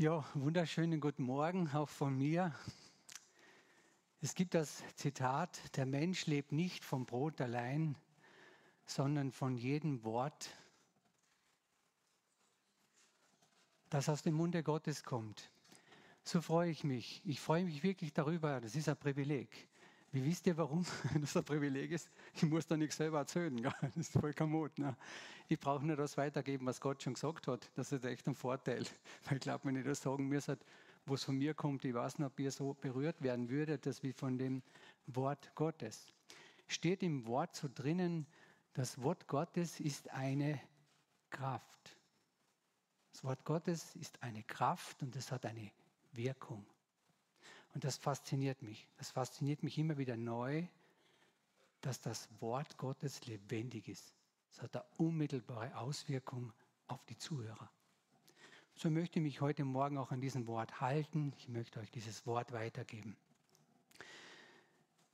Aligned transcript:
Ja, 0.00 0.24
wunderschönen 0.34 1.00
guten 1.00 1.24
Morgen 1.24 1.68
auch 1.70 1.88
von 1.88 2.16
mir. 2.16 2.54
Es 4.20 4.36
gibt 4.36 4.54
das 4.54 4.84
Zitat, 4.94 5.76
der 5.76 5.86
Mensch 5.86 6.26
lebt 6.26 6.52
nicht 6.52 6.84
vom 6.84 7.04
Brot 7.04 7.40
allein, 7.40 7.96
sondern 8.86 9.32
von 9.32 9.56
jedem 9.56 10.04
Wort, 10.04 10.50
das 13.90 14.08
aus 14.08 14.22
dem 14.22 14.34
Munde 14.34 14.62
Gottes 14.62 15.02
kommt. 15.02 15.50
So 16.22 16.40
freue 16.42 16.70
ich 16.70 16.84
mich. 16.84 17.20
Ich 17.24 17.40
freue 17.40 17.64
mich 17.64 17.82
wirklich 17.82 18.12
darüber. 18.12 18.60
Das 18.60 18.76
ist 18.76 18.88
ein 18.88 18.96
Privileg. 18.96 19.68
Wie 20.10 20.24
wisst 20.24 20.46
ihr, 20.46 20.56
warum 20.56 20.86
das 21.20 21.36
ein 21.36 21.44
Privileg 21.44 21.90
ist? 21.90 22.10
Ich 22.34 22.42
muss 22.44 22.66
da 22.66 22.76
nichts 22.76 22.96
selber 22.96 23.18
erzählen. 23.18 23.62
Das 23.62 23.96
ist 23.96 24.12
voll 24.12 24.32
kamot. 24.32 24.78
Ne? 24.78 24.96
Ich 25.48 25.60
brauche 25.60 25.84
nur 25.84 25.96
das 25.96 26.16
weitergeben, 26.16 26.66
was 26.66 26.80
Gott 26.80 27.02
schon 27.02 27.14
gesagt 27.14 27.46
hat. 27.46 27.70
Das 27.74 27.92
ist 27.92 28.04
echt 28.04 28.26
ein 28.26 28.34
Vorteil. 28.34 28.84
Weil 29.24 29.36
ich 29.36 29.40
glaube, 29.40 29.66
wenn 29.66 29.76
ich 29.76 29.84
das 29.84 30.00
sagen 30.00 30.28
müsste, 30.28 30.58
wo 31.04 31.14
es 31.14 31.24
von 31.24 31.36
mir 31.36 31.54
kommt, 31.54 31.84
ich 31.84 31.94
weiß 31.94 32.18
nicht, 32.18 32.26
ob 32.26 32.40
ihr 32.40 32.50
so 32.50 32.74
berührt 32.74 33.22
werden 33.22 33.48
würdet, 33.50 33.84
das 33.84 34.02
wie 34.02 34.12
von 34.12 34.38
dem 34.38 34.62
Wort 35.06 35.54
Gottes. 35.54 36.06
Steht 36.66 37.02
im 37.02 37.26
Wort 37.26 37.56
so 37.56 37.68
drinnen, 37.72 38.26
das 38.74 39.00
Wort 39.02 39.26
Gottes 39.26 39.80
ist 39.80 40.10
eine 40.10 40.60
Kraft. 41.30 41.96
Das 43.12 43.24
Wort 43.24 43.44
Gottes 43.44 43.96
ist 43.96 44.22
eine 44.22 44.42
Kraft 44.42 45.02
und 45.02 45.16
es 45.16 45.32
hat 45.32 45.44
eine 45.44 45.70
Wirkung. 46.12 46.64
Und 47.78 47.84
das 47.84 47.96
fasziniert 47.96 48.60
mich. 48.60 48.88
Das 48.96 49.12
fasziniert 49.12 49.62
mich 49.62 49.78
immer 49.78 49.98
wieder 49.98 50.16
neu, 50.16 50.66
dass 51.80 52.00
das 52.00 52.28
Wort 52.40 52.76
Gottes 52.76 53.24
lebendig 53.26 53.86
ist. 53.86 54.16
Es 54.50 54.60
hat 54.60 54.74
eine 54.74 54.84
unmittelbare 54.96 55.76
Auswirkung 55.76 56.52
auf 56.88 57.04
die 57.04 57.16
Zuhörer. 57.16 57.70
So 58.74 58.90
möchte 58.90 59.20
ich 59.20 59.22
mich 59.22 59.40
heute 59.40 59.64
Morgen 59.64 59.96
auch 59.96 60.10
an 60.10 60.20
diesem 60.20 60.48
Wort 60.48 60.80
halten. 60.80 61.32
Ich 61.38 61.48
möchte 61.48 61.78
euch 61.78 61.92
dieses 61.92 62.26
Wort 62.26 62.50
weitergeben. 62.50 63.16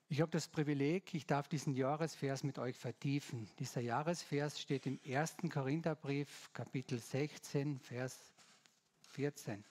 Ich 0.08 0.22
habe 0.22 0.30
das 0.30 0.48
Privileg, 0.48 1.12
ich 1.12 1.26
darf 1.26 1.48
diesen 1.48 1.74
Jahresvers 1.74 2.44
mit 2.44 2.58
euch 2.58 2.78
vertiefen. 2.78 3.46
Dieser 3.58 3.82
Jahresvers 3.82 4.58
steht 4.58 4.86
im 4.86 4.98
1. 5.06 5.36
Korintherbrief, 5.52 6.48
Kapitel 6.54 6.98
16, 6.98 7.78
Vers 7.78 8.32
14. 9.10 9.62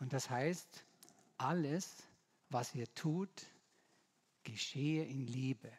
Und 0.00 0.12
das 0.12 0.28
heißt, 0.28 0.84
alles, 1.38 2.06
was 2.50 2.74
ihr 2.74 2.92
tut, 2.94 3.46
geschehe 4.42 5.04
in 5.04 5.26
Liebe. 5.26 5.70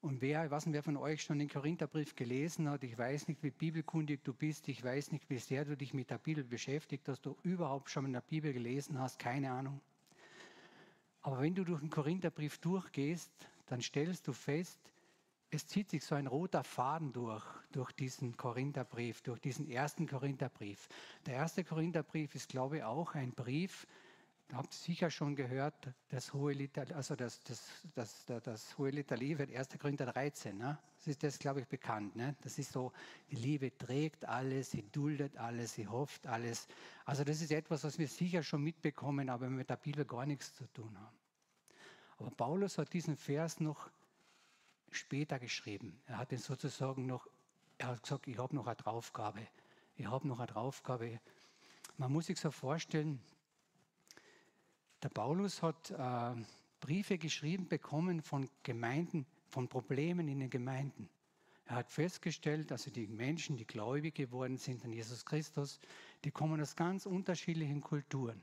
Und 0.00 0.20
wer, 0.20 0.44
ich 0.44 0.50
wer 0.72 0.82
von 0.82 0.96
euch 0.96 1.22
schon 1.22 1.40
den 1.40 1.48
Korintherbrief 1.48 2.14
gelesen 2.14 2.68
hat, 2.68 2.84
ich 2.84 2.96
weiß 2.96 3.26
nicht, 3.26 3.42
wie 3.42 3.50
bibelkundig 3.50 4.22
du 4.22 4.32
bist, 4.32 4.68
ich 4.68 4.82
weiß 4.82 5.10
nicht, 5.10 5.28
wie 5.28 5.38
sehr 5.38 5.64
du 5.64 5.76
dich 5.76 5.92
mit 5.92 6.10
der 6.10 6.18
Bibel 6.18 6.44
beschäftigt, 6.44 7.08
dass 7.08 7.20
du 7.20 7.36
überhaupt 7.42 7.90
schon 7.90 8.04
in 8.06 8.12
der 8.12 8.20
Bibel 8.20 8.52
gelesen 8.52 8.98
hast, 9.00 9.18
keine 9.18 9.50
Ahnung. 9.50 9.80
Aber 11.22 11.40
wenn 11.40 11.54
du 11.54 11.64
durch 11.64 11.80
den 11.80 11.90
Korintherbrief 11.90 12.58
durchgehst, 12.58 13.32
dann 13.66 13.82
stellst 13.82 14.28
du 14.28 14.32
fest, 14.32 14.78
es 15.50 15.66
zieht 15.66 15.90
sich 15.90 16.04
so 16.04 16.14
ein 16.14 16.26
roter 16.26 16.62
Faden 16.64 17.12
durch, 17.12 17.44
durch 17.72 17.92
diesen 17.92 18.36
Korintherbrief, 18.36 19.22
durch 19.22 19.40
diesen 19.40 19.66
ersten 19.68 20.06
Korintherbrief. 20.06 20.88
Der 21.26 21.34
erste 21.34 21.64
Korintherbrief 21.64 22.34
ist, 22.34 22.48
glaube 22.48 22.78
ich, 22.78 22.82
auch 22.82 23.14
ein 23.14 23.32
Brief, 23.32 23.86
da 24.48 24.56
habt 24.56 24.72
ihr 24.72 24.78
sicher 24.78 25.10
schon 25.10 25.36
gehört, 25.36 25.92
das 26.08 26.32
hohe 26.32 26.54
Lied, 26.54 26.78
also 26.78 27.14
das, 27.14 27.44
das, 27.44 27.62
das, 27.94 28.24
das, 28.24 28.42
das 28.42 28.78
hohe 28.78 28.88
Lied 28.88 29.10
der 29.10 29.18
Liebe, 29.18 29.42
1. 29.42 29.68
Korinther 29.78 30.06
13. 30.06 30.56
Ne? 30.56 30.78
Das 30.96 31.06
ist 31.06 31.22
das, 31.22 31.38
glaube 31.38 31.60
ich, 31.60 31.66
bekannt. 31.66 32.16
Ne? 32.16 32.34
Das 32.40 32.58
ist 32.58 32.72
so, 32.72 32.92
die 33.30 33.36
Liebe 33.36 33.76
trägt 33.76 34.24
alles, 34.24 34.70
sie 34.70 34.90
duldet 34.90 35.36
alles, 35.36 35.74
sie 35.74 35.86
hofft 35.86 36.26
alles. 36.26 36.66
Also 37.04 37.24
das 37.24 37.42
ist 37.42 37.52
etwas, 37.52 37.84
was 37.84 37.98
wir 37.98 38.08
sicher 38.08 38.42
schon 38.42 38.62
mitbekommen, 38.62 39.28
aber 39.28 39.50
mit 39.50 39.68
der 39.68 39.76
Bibel 39.76 40.06
gar 40.06 40.24
nichts 40.24 40.54
zu 40.54 40.66
tun 40.72 40.98
haben. 40.98 41.18
Aber 42.16 42.30
Paulus 42.30 42.78
hat 42.78 42.90
diesen 42.94 43.16
Vers 43.16 43.60
noch 43.60 43.90
später 44.90 45.38
geschrieben. 45.38 46.00
Er 46.06 46.18
hat 46.18 46.32
ihn 46.32 46.38
sozusagen 46.38 47.06
noch, 47.06 47.26
er 47.78 47.88
hat 47.88 48.02
gesagt, 48.02 48.26
ich 48.28 48.38
habe 48.38 48.54
noch 48.54 48.66
eine 48.66 48.76
Draufgabe. 48.76 49.46
Ich 49.96 50.06
habe 50.06 50.26
noch 50.26 50.38
eine 50.38 50.46
Draufgabe. 50.46 51.20
Man 51.96 52.12
muss 52.12 52.26
sich 52.26 52.38
so 52.38 52.50
vorstellen, 52.50 53.20
der 55.02 55.08
Paulus 55.08 55.62
hat 55.62 55.90
äh, 55.90 56.34
Briefe 56.80 57.18
geschrieben 57.18 57.68
bekommen 57.68 58.22
von 58.22 58.48
Gemeinden, 58.62 59.26
von 59.48 59.68
Problemen 59.68 60.28
in 60.28 60.40
den 60.40 60.50
Gemeinden. 60.50 61.08
Er 61.66 61.76
hat 61.76 61.90
festgestellt, 61.90 62.72
also 62.72 62.90
die 62.90 63.06
Menschen, 63.06 63.56
die 63.56 63.66
gläubig 63.66 64.14
geworden 64.14 64.56
sind 64.56 64.84
an 64.84 64.92
Jesus 64.92 65.24
Christus, 65.24 65.80
die 66.24 66.30
kommen 66.30 66.60
aus 66.60 66.76
ganz 66.76 67.04
unterschiedlichen 67.04 67.82
Kulturen. 67.82 68.40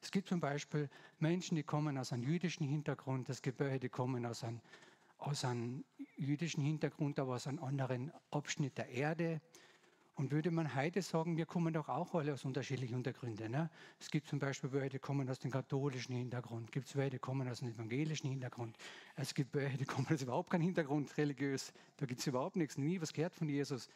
Es 0.00 0.10
gibt 0.10 0.28
zum 0.28 0.40
Beispiel 0.40 0.88
Menschen, 1.18 1.56
die 1.56 1.62
kommen 1.62 1.98
aus 1.98 2.12
einem 2.12 2.22
jüdischen 2.22 2.66
Hintergrund, 2.66 3.28
es 3.28 3.42
gibt 3.42 3.58
welche, 3.58 3.80
die 3.80 3.88
kommen 3.88 4.24
aus 4.26 4.44
einem, 4.44 4.60
aus 5.22 5.44
einem 5.44 5.84
jüdischen 6.16 6.62
Hintergrund, 6.62 7.18
aber 7.18 7.36
aus 7.36 7.46
einem 7.46 7.62
anderen 7.62 8.12
Abschnitt 8.30 8.76
der 8.76 8.88
Erde. 8.88 9.40
Und 10.14 10.30
würde 10.30 10.50
man 10.50 10.74
heute 10.74 11.00
sagen, 11.00 11.36
wir 11.36 11.46
kommen 11.46 11.72
doch 11.72 11.88
auch 11.88 12.14
alle 12.14 12.34
aus 12.34 12.44
unterschiedlichen 12.44 12.96
Hintergründen. 12.96 13.50
Ne? 13.50 13.70
Es 13.98 14.10
gibt 14.10 14.28
zum 14.28 14.38
Beispiel 14.38 14.70
welche, 14.72 14.90
die 14.90 14.98
kommen 14.98 15.28
aus 15.30 15.38
dem 15.38 15.50
katholischen 15.50 16.14
Hintergrund, 16.14 16.66
es 16.66 16.72
gibt 16.72 16.96
welche, 16.96 17.10
die 17.12 17.18
kommen 17.18 17.48
aus 17.48 17.60
dem 17.60 17.68
evangelischen 17.68 18.28
Hintergrund, 18.28 18.76
es 19.16 19.32
gibt 19.32 19.54
welche, 19.54 19.78
die 19.78 19.84
kommen 19.86 20.06
aus 20.10 20.20
überhaupt 20.20 20.50
keinem 20.50 20.62
Hintergrund 20.62 21.16
religiös, 21.16 21.72
da 21.96 22.04
gibt 22.04 22.20
es 22.20 22.26
überhaupt 22.26 22.56
nichts, 22.56 22.76
nie 22.76 23.00
was 23.00 23.12
gehört 23.12 23.34
von 23.34 23.48
Jesus. 23.48 23.88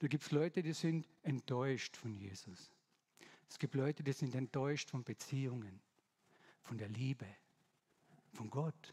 Da 0.00 0.08
gibt 0.08 0.24
es 0.24 0.30
Leute, 0.30 0.62
die 0.62 0.74
sind 0.74 1.08
enttäuscht 1.22 1.96
von 1.96 2.12
Jesus. 2.12 2.70
Es 3.48 3.58
gibt 3.58 3.74
Leute, 3.74 4.02
die 4.02 4.12
sind 4.12 4.34
enttäuscht 4.34 4.90
von 4.90 5.04
Beziehungen, 5.04 5.80
von 6.62 6.76
der 6.76 6.88
Liebe, 6.88 7.26
von 8.34 8.50
Gott. 8.50 8.92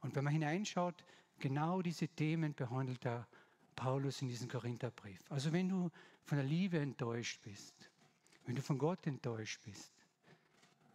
Und 0.00 0.14
wenn 0.14 0.24
man 0.24 0.32
hineinschaut, 0.32 1.04
genau 1.38 1.82
diese 1.82 2.08
Themen 2.08 2.54
behandelt 2.54 3.04
er 3.04 3.28
Paulus 3.76 4.22
in 4.22 4.28
diesem 4.28 4.48
Korintherbrief. 4.48 5.20
Also 5.30 5.52
wenn 5.52 5.68
du 5.68 5.90
von 6.24 6.38
der 6.38 6.46
Liebe 6.46 6.78
enttäuscht 6.78 7.40
bist, 7.42 7.90
wenn 8.44 8.54
du 8.54 8.62
von 8.62 8.78
Gott 8.78 9.06
enttäuscht 9.06 9.62
bist, 9.64 9.92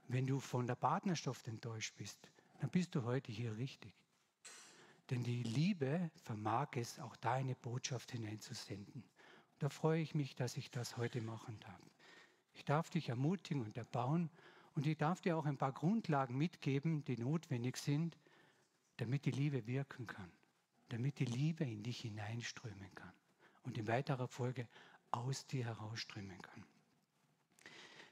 wenn 0.07 0.27
du 0.27 0.39
von 0.39 0.67
der 0.67 0.75
Partnerschaft 0.75 1.47
enttäuscht 1.47 1.95
bist, 1.97 2.29
dann 2.59 2.69
bist 2.69 2.93
du 2.95 3.03
heute 3.03 3.31
hier 3.31 3.57
richtig. 3.57 3.93
Denn 5.09 5.23
die 5.23 5.43
Liebe 5.43 6.11
vermag 6.23 6.69
es, 6.75 6.99
auch 6.99 7.15
deine 7.17 7.55
Botschaft 7.55 8.11
hineinzusenden. 8.11 9.03
Und 9.03 9.63
da 9.63 9.69
freue 9.69 10.01
ich 10.01 10.15
mich, 10.15 10.35
dass 10.35 10.57
ich 10.57 10.71
das 10.71 10.97
heute 10.97 11.21
machen 11.21 11.59
darf. 11.59 11.81
Ich 12.53 12.65
darf 12.65 12.89
dich 12.89 13.09
ermutigen 13.09 13.63
und 13.63 13.77
erbauen 13.77 14.29
und 14.73 14.87
ich 14.87 14.97
darf 14.97 15.21
dir 15.21 15.37
auch 15.37 15.45
ein 15.45 15.57
paar 15.57 15.73
Grundlagen 15.73 16.37
mitgeben, 16.37 17.03
die 17.05 17.17
notwendig 17.17 17.77
sind, 17.77 18.17
damit 18.97 19.25
die 19.25 19.31
Liebe 19.31 19.67
wirken 19.67 20.07
kann 20.07 20.31
damit 20.89 21.19
die 21.19 21.25
Liebe 21.25 21.63
in 21.63 21.83
dich 21.83 22.01
hineinströmen 22.01 22.93
kann 22.93 23.13
und 23.63 23.77
in 23.77 23.87
weiterer 23.87 24.27
Folge 24.27 24.67
aus 25.11 25.45
dir 25.47 25.65
herausströmen 25.65 26.41
kann. 26.41 26.63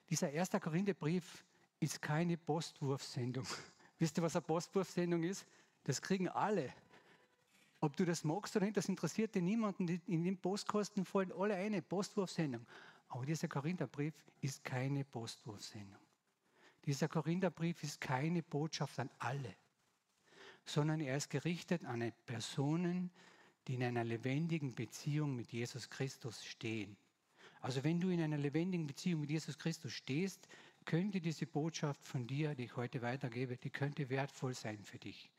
Dieser 0.09 0.31
erste 0.31 0.59
Korintherbrief 0.59 1.43
ist 1.79 2.01
keine 2.01 2.38
Postwurfsendung. 2.38 3.45
Wisst 3.99 4.17
ihr, 4.17 4.23
was 4.23 4.35
eine 4.35 4.43
Postwurfsendung 4.43 5.23
ist? 5.23 5.45
Das 5.83 6.01
kriegen 6.01 6.27
alle. 6.29 6.73
Ob 7.79 7.95
du 7.97 8.05
das 8.05 8.23
magst 8.23 8.55
oder 8.55 8.66
nicht, 8.66 8.77
das 8.77 8.88
interessiert 8.88 9.35
dir 9.35 9.41
niemanden. 9.41 9.88
In 10.07 10.23
den 10.23 10.38
Postkosten 10.38 11.05
fallen 11.05 11.31
alle 11.33 11.55
eine 11.55 11.81
Postwurfsendung. 11.81 12.66
Aber 13.09 13.25
dieser 13.25 13.47
Korintherbrief 13.47 14.13
ist 14.41 14.63
keine 14.63 15.03
Postwurfsendung. 15.03 16.01
Dieser 16.85 17.07
Korintherbrief 17.07 17.83
ist 17.83 17.99
keine 18.01 18.41
Botschaft 18.41 18.99
an 18.99 19.09
alle 19.19 19.55
sondern 20.66 21.00
er 21.00 21.18
ist 21.18 21.29
gerichtet 21.29 21.85
an 21.85 22.12
Personen, 22.25 23.12
die 23.68 23.75
in 23.75 23.84
einer 23.84 24.03
lebendigen 24.03 24.75
Beziehung 24.75 25.35
mit 25.35 25.51
Jesus 25.51 25.90
Christus 25.90 26.44
stehen. 26.44 26.97
Also 27.61 27.84
wenn 27.84 28.02
du 28.02 28.09
in 28.09 28.22
einer 28.22 28.37
lebendigen 28.37 28.87
Beziehung 28.87 29.22
mit 29.22 29.29
Jesus 29.29 29.58
Christus 29.58 29.93
stehst, 29.93 30.47
könnte 30.85 31.22
diese 31.22 31.47
Botschaft 31.47 32.05
von 32.05 32.28
dir, 32.28 32.55
die 32.55 32.66
ich 32.66 32.76
heute 32.76 33.02
weitergebe, 33.02 33.55
die 33.55 33.70
könnte 33.70 34.09
wertvoll 34.09 34.53
sein 34.53 34.84
für 34.84 34.99
dich. 34.99 35.32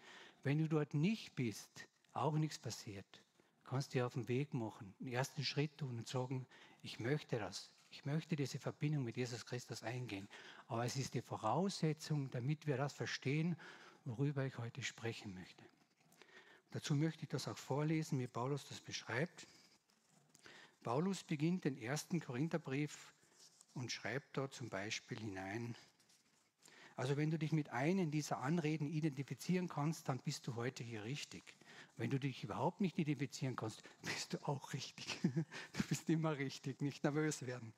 Wenn 0.42 0.58
du 0.58 0.68
dort 0.68 0.94
nicht 0.94 1.34
bist, 1.34 1.86
auch 2.12 2.34
nichts 2.34 2.58
passiert, 2.58 3.22
kannst 3.64 3.92
du 3.92 3.98
dir 3.98 4.06
auf 4.06 4.14
den 4.14 4.28
Weg 4.28 4.54
machen, 4.54 4.94
den 5.00 5.08
ersten 5.08 5.44
Schritt 5.44 5.76
tun 5.76 5.98
und 5.98 6.08
sagen, 6.08 6.46
ich 6.82 6.98
möchte 6.98 7.38
das. 7.38 7.70
Ich 7.90 8.04
möchte 8.04 8.36
diese 8.36 8.58
Verbindung 8.58 9.04
mit 9.04 9.16
Jesus 9.16 9.46
Christus 9.46 9.82
eingehen. 9.82 10.28
Aber 10.66 10.84
es 10.84 10.96
ist 10.96 11.14
die 11.14 11.22
Voraussetzung, 11.22 12.30
damit 12.30 12.66
wir 12.66 12.76
das 12.76 12.92
verstehen 12.92 13.56
worüber 14.04 14.44
ich 14.44 14.56
heute 14.58 14.82
sprechen 14.82 15.34
möchte. 15.34 15.64
Dazu 16.70 16.94
möchte 16.94 17.22
ich 17.22 17.28
das 17.28 17.48
auch 17.48 17.58
vorlesen, 17.58 18.18
wie 18.18 18.26
Paulus 18.26 18.68
das 18.68 18.80
beschreibt. 18.80 19.46
Paulus 20.82 21.22
beginnt 21.22 21.64
den 21.64 21.78
ersten 21.78 22.20
Korintherbrief 22.20 23.14
und 23.74 23.92
schreibt 23.92 24.36
dort 24.36 24.54
zum 24.54 24.68
Beispiel 24.68 25.18
hinein, 25.18 25.76
also 26.96 27.16
wenn 27.16 27.30
du 27.30 27.38
dich 27.38 27.50
mit 27.50 27.70
einem 27.70 28.10
dieser 28.10 28.38
Anreden 28.38 28.88
identifizieren 28.88 29.68
kannst, 29.68 30.08
dann 30.08 30.20
bist 30.20 30.46
du 30.46 30.54
heute 30.54 30.84
hier 30.84 31.02
richtig. 31.02 31.42
Wenn 31.96 32.10
du 32.10 32.20
dich 32.20 32.44
überhaupt 32.44 32.80
nicht 32.80 32.98
identifizieren 32.98 33.56
kannst, 33.56 33.82
bist 34.02 34.34
du 34.34 34.48
auch 34.48 34.72
richtig. 34.72 35.18
Du 35.72 35.82
bist 35.88 36.08
immer 36.08 36.38
richtig, 36.38 36.80
nicht 36.80 37.02
nervös 37.02 37.46
werden. 37.46 37.72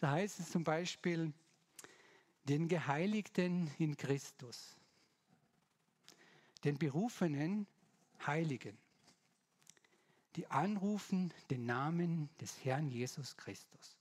Da 0.00 0.10
heißt 0.10 0.40
es 0.40 0.50
zum 0.50 0.64
Beispiel, 0.64 1.32
den 2.44 2.66
Geheiligten 2.66 3.70
in 3.78 3.96
Christus, 3.96 4.76
den 6.64 6.78
Berufenen 6.78 7.66
Heiligen, 8.26 8.76
die 10.36 10.46
anrufen 10.46 11.32
den 11.50 11.66
Namen 11.66 12.28
des 12.40 12.64
Herrn 12.64 12.88
Jesus 12.88 13.36
Christus. 13.36 13.96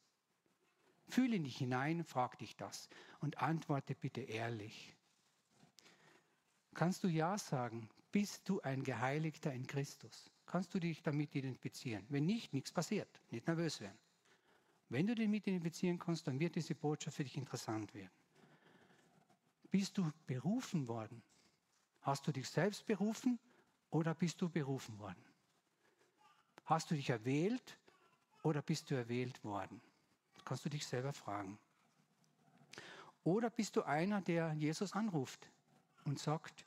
Fühle 1.09 1.39
dich 1.39 1.57
hinein, 1.57 2.03
frag 2.03 2.37
dich 2.39 2.55
das 2.55 2.87
und 3.19 3.39
antworte 3.39 3.95
bitte 3.95 4.21
ehrlich. 4.21 4.95
Kannst 6.73 7.03
du 7.03 7.07
Ja 7.09 7.37
sagen? 7.37 7.89
Bist 8.11 8.47
du 8.47 8.61
ein 8.61 8.83
Geheiligter 8.83 9.53
in 9.53 9.67
Christus? 9.67 10.29
Kannst 10.45 10.73
du 10.73 10.79
dich 10.79 11.01
damit 11.01 11.35
identifizieren? 11.35 12.05
Wenn 12.09 12.25
nicht, 12.25 12.53
nichts 12.53 12.71
passiert. 12.71 13.09
Nicht 13.29 13.47
nervös 13.47 13.81
werden. 13.81 13.97
Wenn 14.89 15.07
du 15.07 15.15
dich 15.15 15.25
damit 15.25 15.47
identifizieren 15.47 15.97
kannst, 15.97 16.27
dann 16.27 16.39
wird 16.39 16.55
diese 16.55 16.75
Botschaft 16.75 17.17
für 17.17 17.23
dich 17.23 17.37
interessant 17.37 17.93
werden. 17.93 18.11
Bist 19.69 19.97
du 19.97 20.11
berufen 20.27 20.87
worden? 20.87 21.23
Hast 22.01 22.25
du 22.27 22.31
dich 22.31 22.49
selbst 22.49 22.85
berufen 22.85 23.39
oder 23.89 24.13
bist 24.13 24.41
du 24.41 24.49
berufen 24.49 24.97
worden? 24.99 25.23
Hast 26.65 26.89
du 26.89 26.95
dich 26.95 27.09
erwählt 27.09 27.77
oder 28.43 28.61
bist 28.61 28.89
du 28.89 28.95
erwählt 28.95 29.43
worden? 29.43 29.81
Das 30.33 30.45
kannst 30.45 30.65
du 30.65 30.69
dich 30.69 30.85
selber 30.85 31.13
fragen. 31.13 31.59
Oder 33.23 33.49
bist 33.49 33.75
du 33.75 33.83
einer, 33.83 34.21
der 34.21 34.53
Jesus 34.53 34.93
anruft 34.93 35.47
und 36.05 36.17
sagt, 36.17 36.65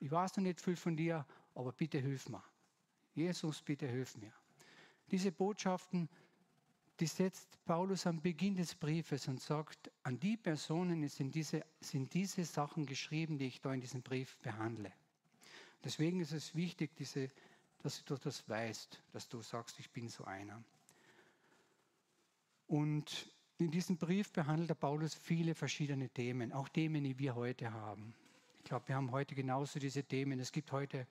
ich 0.00 0.10
weiß 0.10 0.36
noch 0.36 0.44
nicht 0.44 0.60
viel 0.60 0.76
von 0.76 0.96
dir, 0.96 1.24
aber 1.54 1.72
bitte 1.72 1.98
hilf 1.98 2.28
mir. 2.28 2.42
Jesus, 3.14 3.62
bitte 3.62 3.86
hilf 3.86 4.16
mir. 4.16 4.32
Diese 5.10 5.32
Botschaften, 5.32 6.08
die 7.00 7.06
setzt 7.06 7.64
Paulus 7.64 8.06
am 8.06 8.20
Beginn 8.20 8.56
des 8.56 8.74
Briefes 8.74 9.28
und 9.28 9.40
sagt, 9.40 9.90
an 10.02 10.18
die 10.18 10.36
Personen 10.36 11.06
sind 11.08 11.34
diese, 11.34 11.64
sind 11.80 12.12
diese 12.12 12.44
Sachen 12.44 12.86
geschrieben, 12.86 13.38
die 13.38 13.46
ich 13.46 13.60
da 13.60 13.72
in 13.72 13.80
diesem 13.80 14.02
Brief 14.02 14.36
behandle. 14.38 14.92
Deswegen 15.84 16.20
ist 16.20 16.32
es 16.32 16.54
wichtig, 16.56 16.96
diese, 16.96 17.28
dass 17.82 18.04
du 18.04 18.16
das 18.16 18.48
weißt, 18.48 19.00
dass 19.12 19.28
du 19.28 19.42
sagst, 19.42 19.78
ich 19.78 19.90
bin 19.90 20.08
so 20.08 20.24
einer. 20.24 20.62
Und 22.66 23.30
in 23.58 23.70
diesem 23.70 23.96
Brief 23.96 24.32
behandelt 24.32 24.70
der 24.70 24.74
Paulus 24.74 25.14
viele 25.14 25.54
verschiedene 25.54 26.08
Themen, 26.08 26.52
auch 26.52 26.68
Themen, 26.68 27.04
die 27.04 27.18
wir 27.18 27.34
heute 27.34 27.72
haben. 27.72 28.14
Ich 28.58 28.64
glaube, 28.64 28.88
wir 28.88 28.96
haben 28.96 29.12
heute 29.12 29.34
genauso 29.34 29.78
diese 29.78 30.02
Themen. 30.02 30.40
Es 30.40 30.52
gibt 30.52 30.72
heute 30.72 31.06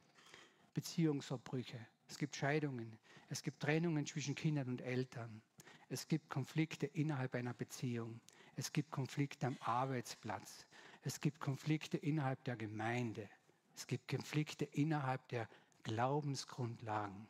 Beziehungsabbrüche, 0.74 1.80
es 2.08 2.18
gibt 2.18 2.36
Scheidungen, 2.36 3.00
es 3.30 3.42
gibt 3.42 3.62
Trennungen 3.62 4.06
zwischen 4.06 4.36
Kindern 4.36 4.68
und 4.68 4.82
Eltern, 4.82 5.42
es 5.90 6.08
gibt 6.08 6.30
Konflikte 6.30 6.86
innerhalb 6.88 7.36
einer 7.36 7.54
Beziehung, 7.54 8.20
es 8.56 8.74
gibt 8.74 8.92
Konflikte 8.92 9.48
am 9.48 9.58
Arbeitsplatz, 9.62 10.66
es 11.04 11.20
gibt 11.20 11.40
Konflikte 11.40 11.98
innerhalb 11.98 12.44
der 12.44 12.58
Gemeinde, 12.58 13.30
es 13.76 13.88
gibt 13.88 14.08
Konflikte 14.08 14.66
innerhalb 14.66 15.28
der 15.30 15.48
Glaubensgrundlagen. 15.84 17.28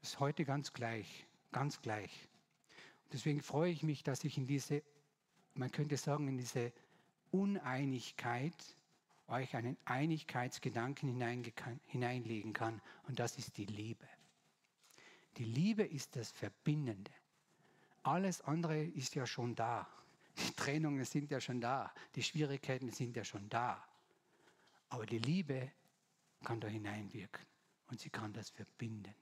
Das 0.00 0.10
ist 0.10 0.20
heute 0.20 0.44
ganz 0.44 0.72
gleich, 0.72 1.26
ganz 1.52 1.80
gleich. 1.80 2.28
Deswegen 3.12 3.42
freue 3.42 3.70
ich 3.70 3.82
mich, 3.82 4.02
dass 4.02 4.24
ich 4.24 4.36
in 4.36 4.46
diese, 4.46 4.82
man 5.54 5.70
könnte 5.70 5.96
sagen, 5.96 6.28
in 6.28 6.36
diese 6.36 6.72
Uneinigkeit 7.30 8.54
euch 9.28 9.54
einen 9.54 9.76
Einigkeitsgedanken 9.84 11.20
hineinlegen 11.86 12.52
kann. 12.52 12.80
Und 13.06 13.18
das 13.18 13.36
ist 13.38 13.56
die 13.56 13.66
Liebe. 13.66 14.06
Die 15.38 15.44
Liebe 15.44 15.84
ist 15.84 16.16
das 16.16 16.32
Verbindende. 16.32 17.12
Alles 18.02 18.40
andere 18.40 18.82
ist 18.82 19.14
ja 19.14 19.24
schon 19.24 19.54
da. 19.54 19.88
Die 20.36 20.52
Trennungen 20.52 21.04
sind 21.04 21.30
ja 21.30 21.40
schon 21.40 21.60
da. 21.60 21.92
Die 22.16 22.24
Schwierigkeiten 22.24 22.90
sind 22.90 23.16
ja 23.16 23.24
schon 23.24 23.48
da. 23.48 23.84
Aber 24.88 25.06
die 25.06 25.18
Liebe 25.18 25.70
kann 26.42 26.60
da 26.60 26.66
hineinwirken 26.66 27.44
und 27.88 28.00
sie 28.00 28.10
kann 28.10 28.32
das 28.32 28.50
verbinden. 28.50 29.14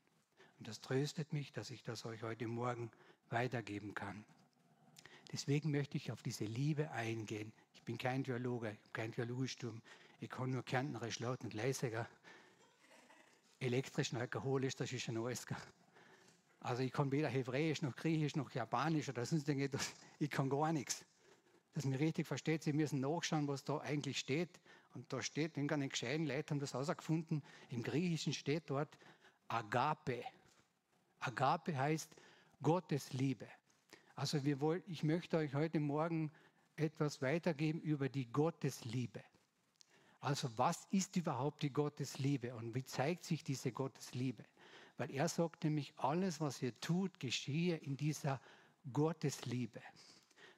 Und 0.58 0.68
das 0.68 0.80
tröstet 0.80 1.34
mich, 1.34 1.52
dass 1.52 1.70
ich 1.70 1.82
das 1.82 2.06
euch 2.06 2.22
heute 2.22 2.46
Morgen 2.46 2.90
weitergeben 3.28 3.94
kann. 3.94 4.24
Deswegen 5.32 5.70
möchte 5.70 5.98
ich 5.98 6.12
auf 6.12 6.22
diese 6.22 6.44
Liebe 6.44 6.90
eingehen. 6.92 7.52
Ich 7.74 7.82
bin 7.82 7.98
kein 7.98 8.24
Theologe, 8.24 8.76
kein 8.94 9.12
Theologiestudium. 9.12 9.82
Ich 10.20 10.30
kann 10.30 10.50
nur 10.50 10.64
kärntnerisch 10.64 11.20
laut 11.20 11.42
und 11.42 11.52
leiser. 11.52 12.08
Elektrisch 13.60 14.12
und 14.12 14.20
alkoholisch, 14.20 14.76
das 14.76 14.92
ist 14.92 15.02
schon 15.02 15.18
alles. 15.18 15.46
Also 16.66 16.82
ich 16.82 16.90
kann 16.90 17.12
weder 17.12 17.28
Hebräisch 17.28 17.80
noch 17.82 17.94
Griechisch 17.94 18.34
noch 18.34 18.50
Japanisch 18.50 19.08
oder 19.08 19.24
sonst 19.24 19.48
irgendetwas. 19.48 19.94
Ich 20.18 20.30
kann 20.30 20.50
gar 20.50 20.72
nichts. 20.72 21.04
Dass 21.74 21.84
mir 21.84 22.00
richtig 22.00 22.26
versteht, 22.26 22.64
Sie 22.64 22.72
müssen 22.72 22.98
nachschauen, 22.98 23.46
was 23.46 23.62
da 23.62 23.78
eigentlich 23.78 24.18
steht. 24.18 24.50
Und 24.92 25.12
da 25.12 25.22
steht, 25.22 25.54
den 25.54 25.68
ganzen 25.68 25.90
gescheiten 25.90 26.26
Leute 26.26 26.50
haben 26.50 26.58
das 26.58 26.74
herausgefunden. 26.74 27.44
Im 27.68 27.84
Griechischen 27.84 28.32
steht 28.32 28.64
dort 28.68 28.98
Agape. 29.46 30.24
Agape 31.20 31.78
heißt 31.78 32.16
Gottes 32.60 33.12
Liebe. 33.12 33.46
Also 34.16 34.44
wir 34.44 34.58
wollen, 34.60 34.82
ich 34.88 35.04
möchte 35.04 35.36
euch 35.36 35.54
heute 35.54 35.78
Morgen 35.78 36.32
etwas 36.74 37.22
weitergeben 37.22 37.80
über 37.80 38.08
die 38.08 38.26
Gottesliebe. 38.32 39.22
Also 40.18 40.50
was 40.56 40.88
ist 40.90 41.14
überhaupt 41.14 41.62
die 41.62 41.72
Gottesliebe 41.72 42.56
und 42.56 42.74
wie 42.74 42.84
zeigt 42.84 43.24
sich 43.24 43.44
diese 43.44 43.70
Gottesliebe? 43.70 44.42
Weil 44.96 45.10
er 45.10 45.28
sagt 45.28 45.64
nämlich, 45.64 45.92
alles, 45.96 46.40
was 46.40 46.62
ihr 46.62 46.78
tut, 46.80 47.20
geschehe 47.20 47.76
in 47.76 47.96
dieser 47.96 48.40
Gottesliebe. 48.92 49.80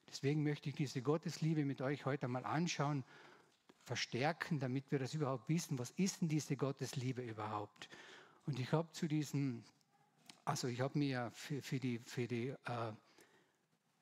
Deswegen 0.08 0.42
möchte 0.42 0.68
ich 0.68 0.74
diese 0.76 1.02
Gottesliebe 1.02 1.64
mit 1.64 1.80
euch 1.80 2.06
heute 2.06 2.26
einmal 2.26 2.44
anschauen, 2.44 3.04
verstärken, 3.84 4.60
damit 4.60 4.90
wir 4.90 4.98
das 4.98 5.14
überhaupt 5.14 5.48
wissen, 5.48 5.78
was 5.78 5.90
ist 5.92 6.20
denn 6.20 6.28
diese 6.28 6.56
Gottesliebe 6.56 7.22
überhaupt? 7.22 7.88
Und 8.46 8.58
ich 8.58 8.72
habe 8.72 8.90
zu 8.92 9.08
diesem 9.08 9.64
also 10.48 10.66
ich 10.66 10.80
habe 10.80 10.98
mir 10.98 11.30
für, 11.34 11.60
für, 11.60 11.78
die, 11.78 11.98
für 11.98 12.26
die 12.26 12.48
äh, 12.48 12.92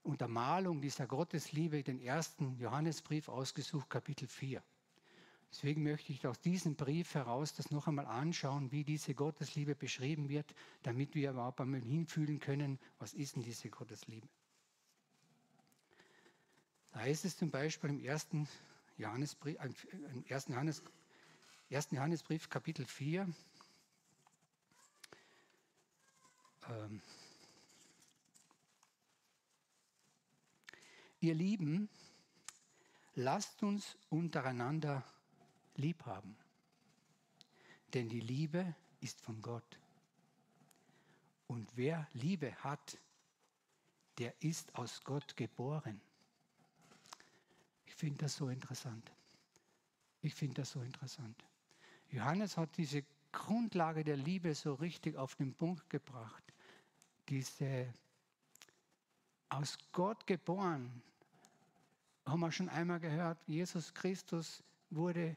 Untermalung 0.04 0.80
dieser 0.80 1.08
Gottesliebe 1.08 1.82
den 1.82 2.00
ersten 2.00 2.56
Johannesbrief 2.60 3.28
ausgesucht, 3.28 3.90
Kapitel 3.90 4.28
4. 4.28 4.62
Deswegen 5.50 5.82
möchte 5.82 6.12
ich 6.12 6.26
aus 6.26 6.40
diesem 6.40 6.74
Brief 6.76 7.14
heraus 7.14 7.54
das 7.54 7.70
noch 7.70 7.86
einmal 7.86 8.06
anschauen, 8.06 8.72
wie 8.72 8.84
diese 8.84 9.14
Gottesliebe 9.14 9.74
beschrieben 9.74 10.28
wird, 10.28 10.54
damit 10.82 11.14
wir 11.14 11.30
überhaupt 11.30 11.60
einmal 11.60 11.80
hinfühlen 11.80 12.40
können, 12.40 12.78
was 12.98 13.14
ist 13.14 13.36
denn 13.36 13.42
diese 13.42 13.70
Gottesliebe. 13.70 14.28
Da 16.92 17.00
heißt 17.00 17.24
es 17.24 17.36
zum 17.36 17.50
Beispiel 17.50 17.90
im 17.90 18.00
ersten 18.00 18.48
Johannesbrief, 18.98 19.56
im 20.12 20.24
ersten 20.26 20.52
Johannes, 20.52 20.82
ersten 21.70 21.96
Johannesbrief 21.96 22.48
Kapitel 22.48 22.84
4, 22.84 23.28
Ähm, 26.68 27.00
ihr 31.20 31.34
Lieben, 31.34 31.88
lasst 33.14 33.62
uns 33.62 33.96
untereinander 34.08 35.04
lieb 35.78 36.04
haben, 36.06 36.36
denn 37.94 38.08
die 38.08 38.20
Liebe 38.20 38.74
ist 39.00 39.20
von 39.20 39.40
Gott. 39.42 39.78
Und 41.46 41.68
wer 41.76 42.08
Liebe 42.12 42.54
hat, 42.56 42.98
der 44.18 44.34
ist 44.42 44.74
aus 44.74 45.02
Gott 45.04 45.36
geboren. 45.36 46.00
Ich 47.86 47.94
finde 47.94 48.18
das 48.18 48.36
so 48.36 48.48
interessant. 48.48 49.12
Ich 50.22 50.34
finde 50.34 50.54
das 50.54 50.70
so 50.72 50.80
interessant. 50.80 51.44
Johannes 52.10 52.56
hat 52.56 52.76
diese 52.76 53.04
Grundlage 53.30 54.02
der 54.02 54.16
Liebe 54.16 54.54
so 54.54 54.74
richtig 54.74 55.16
auf 55.16 55.34
den 55.34 55.54
Punkt 55.54 55.88
gebracht 55.90 56.42
diese 57.28 57.92
aus 59.48 59.78
Gott 59.92 60.26
geboren, 60.26 61.02
haben 62.24 62.40
wir 62.40 62.50
schon 62.50 62.68
einmal 62.68 63.00
gehört, 63.00 63.38
Jesus 63.46 63.94
Christus 63.94 64.62
wurde 64.90 65.36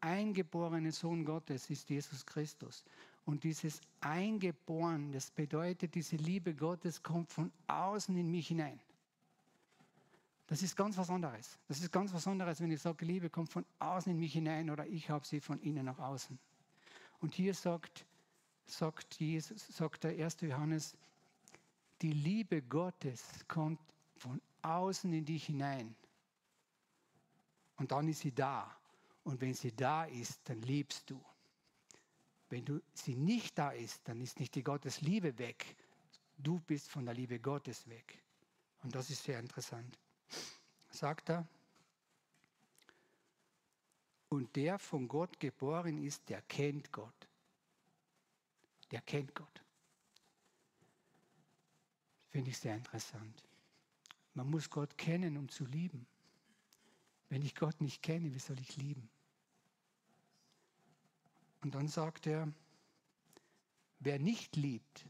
eingeborene 0.00 0.92
Sohn 0.92 1.24
Gottes, 1.24 1.70
ist 1.70 1.88
Jesus 1.88 2.24
Christus. 2.24 2.84
Und 3.24 3.44
dieses 3.44 3.80
Eingeboren, 4.00 5.12
das 5.12 5.30
bedeutet, 5.30 5.94
diese 5.94 6.16
Liebe 6.16 6.54
Gottes 6.54 7.02
kommt 7.02 7.32
von 7.32 7.50
außen 7.66 8.16
in 8.16 8.30
mich 8.30 8.48
hinein. 8.48 8.80
Das 10.46 10.62
ist 10.62 10.76
ganz 10.76 10.96
was 10.96 11.10
anderes. 11.10 11.58
Das 11.66 11.80
ist 11.80 11.90
ganz 11.90 12.12
was 12.14 12.26
anderes, 12.28 12.60
wenn 12.60 12.70
ich 12.70 12.80
sage, 12.80 13.04
Liebe 13.04 13.30
kommt 13.30 13.50
von 13.50 13.64
außen 13.80 14.12
in 14.12 14.18
mich 14.18 14.32
hinein 14.32 14.70
oder 14.70 14.86
ich 14.86 15.10
habe 15.10 15.26
sie 15.26 15.40
von 15.40 15.60
innen 15.60 15.86
nach 15.86 15.98
außen. 15.98 16.38
Und 17.20 17.34
hier 17.34 17.54
sagt 17.54 18.06
sagt, 18.66 19.20
Jesus, 19.20 19.66
sagt 19.68 20.04
der 20.04 20.12
1. 20.12 20.40
Johannes, 20.42 20.96
die 22.02 22.12
Liebe 22.12 22.62
Gottes 22.62 23.22
kommt 23.48 23.80
von 24.16 24.40
außen 24.62 25.12
in 25.12 25.24
dich 25.24 25.46
hinein. 25.46 25.94
Und 27.76 27.92
dann 27.92 28.08
ist 28.08 28.20
sie 28.20 28.32
da. 28.32 28.74
Und 29.26 29.40
wenn 29.40 29.54
sie 29.54 29.74
da 29.74 30.04
ist, 30.04 30.48
dann 30.48 30.62
liebst 30.62 31.10
du. 31.10 31.20
Wenn 32.48 32.64
du, 32.64 32.80
sie 32.94 33.16
nicht 33.16 33.58
da 33.58 33.72
ist, 33.72 34.06
dann 34.06 34.20
ist 34.20 34.38
nicht 34.38 34.54
die 34.54 34.62
Gottes 34.62 35.00
Liebe 35.00 35.36
weg. 35.36 35.76
Du 36.38 36.60
bist 36.60 36.88
von 36.88 37.04
der 37.04 37.14
Liebe 37.14 37.40
Gottes 37.40 37.88
weg. 37.88 38.22
Und 38.84 38.94
das 38.94 39.10
ist 39.10 39.24
sehr 39.24 39.40
interessant. 39.40 39.98
Sagt 40.90 41.30
er, 41.30 41.48
und 44.28 44.54
der 44.54 44.78
von 44.78 45.08
Gott 45.08 45.40
geboren 45.40 45.98
ist, 45.98 46.28
der 46.28 46.42
kennt 46.42 46.92
Gott. 46.92 47.28
Der 48.92 49.00
kennt 49.00 49.34
Gott. 49.34 49.64
Finde 52.30 52.50
ich 52.50 52.58
sehr 52.58 52.76
interessant. 52.76 53.42
Man 54.34 54.48
muss 54.48 54.70
Gott 54.70 54.96
kennen, 54.96 55.36
um 55.36 55.48
zu 55.48 55.64
lieben. 55.64 56.06
Wenn 57.28 57.42
ich 57.42 57.56
Gott 57.56 57.80
nicht 57.80 58.04
kenne, 58.04 58.32
wie 58.32 58.38
soll 58.38 58.60
ich 58.60 58.76
lieben? 58.76 59.10
Und 61.66 61.74
dann 61.74 61.88
sagt 61.88 62.28
er, 62.28 62.46
wer 63.98 64.20
nicht 64.20 64.54
liebt, 64.54 65.04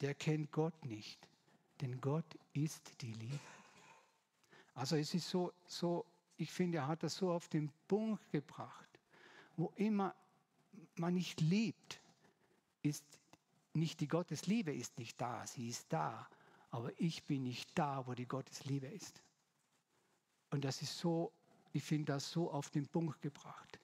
der 0.00 0.14
kennt 0.14 0.52
Gott 0.52 0.84
nicht, 0.84 1.18
denn 1.80 2.00
Gott 2.00 2.38
ist 2.52 2.92
die 3.00 3.12
Liebe. 3.12 3.40
Also 4.74 4.94
es 4.94 5.12
ist 5.14 5.28
so, 5.28 5.52
so 5.66 6.06
ich 6.36 6.52
finde, 6.52 6.78
er 6.78 6.86
hat 6.86 7.02
das 7.02 7.16
so 7.16 7.32
auf 7.32 7.48
den 7.48 7.72
Punkt 7.88 8.30
gebracht. 8.30 9.00
Wo 9.56 9.72
immer 9.74 10.14
man 10.94 11.14
nicht 11.14 11.40
liebt, 11.40 12.00
ist 12.82 13.04
nicht 13.72 13.98
die 13.98 14.06
Gottesliebe 14.06 14.72
ist 14.72 14.96
nicht 14.96 15.20
da, 15.20 15.44
sie 15.44 15.70
ist 15.70 15.92
da, 15.92 16.28
aber 16.70 16.92
ich 17.00 17.24
bin 17.24 17.42
nicht 17.42 17.68
da, 17.76 18.06
wo 18.06 18.14
die 18.14 18.28
Gottesliebe 18.28 18.86
ist. 18.86 19.20
Und 20.50 20.64
das 20.64 20.82
ist 20.82 20.96
so, 20.96 21.32
ich 21.72 21.82
finde 21.82 22.12
das 22.12 22.30
so 22.30 22.48
auf 22.48 22.70
den 22.70 22.86
Punkt 22.86 23.20
gebracht. 23.22 23.80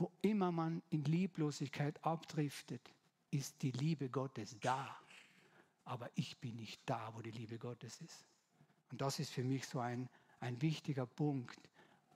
Wo 0.00 0.10
immer 0.22 0.50
man 0.50 0.82
in 0.88 1.04
Lieblosigkeit 1.04 2.02
abdriftet, 2.02 2.80
ist 3.30 3.60
die 3.60 3.70
Liebe 3.70 4.08
Gottes 4.08 4.56
da. 4.60 4.96
Aber 5.84 6.08
ich 6.14 6.38
bin 6.38 6.56
nicht 6.56 6.80
da, 6.86 7.14
wo 7.14 7.20
die 7.20 7.30
Liebe 7.30 7.58
Gottes 7.58 8.00
ist. 8.00 8.24
Und 8.90 9.02
das 9.02 9.18
ist 9.18 9.30
für 9.30 9.44
mich 9.44 9.66
so 9.66 9.78
ein, 9.78 10.08
ein 10.40 10.62
wichtiger 10.62 11.04
Punkt, 11.04 11.60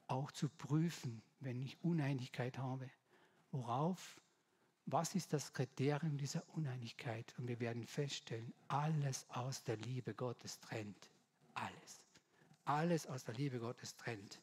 auch 0.07 0.33
zu 0.33 0.49
prüfen, 0.49 1.21
wenn 1.41 1.61
ich 1.61 1.77
Uneinigkeit 1.85 2.57
habe. 2.57 2.89
Worauf, 3.53 4.19
was 4.87 5.15
ist 5.15 5.35
das 5.35 5.53
Kriterium 5.53 6.17
dieser 6.17 6.43
Uneinigkeit? 6.55 7.35
Und 7.37 7.49
wir 7.49 7.61
werden 7.61 7.85
feststellen, 7.87 8.55
alles 8.69 9.29
aus 9.29 9.63
der 9.63 9.77
Liebe 9.77 10.15
Gottes 10.15 10.59
trennt. 10.61 11.11
Alles. 11.53 12.07
Alles 12.65 13.07
aus 13.07 13.25
der 13.25 13.35
Liebe 13.35 13.59
Gottes 13.59 13.95
trennt. 13.95 14.41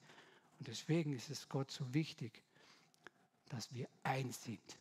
Und 0.60 0.68
deswegen 0.68 1.14
ist 1.14 1.32
es 1.32 1.50
Gott 1.50 1.72
so 1.72 1.92
wichtig, 1.92 2.44
dass 3.52 3.74
wir 3.74 3.88
eins 4.04 4.44
sind. 4.44 4.80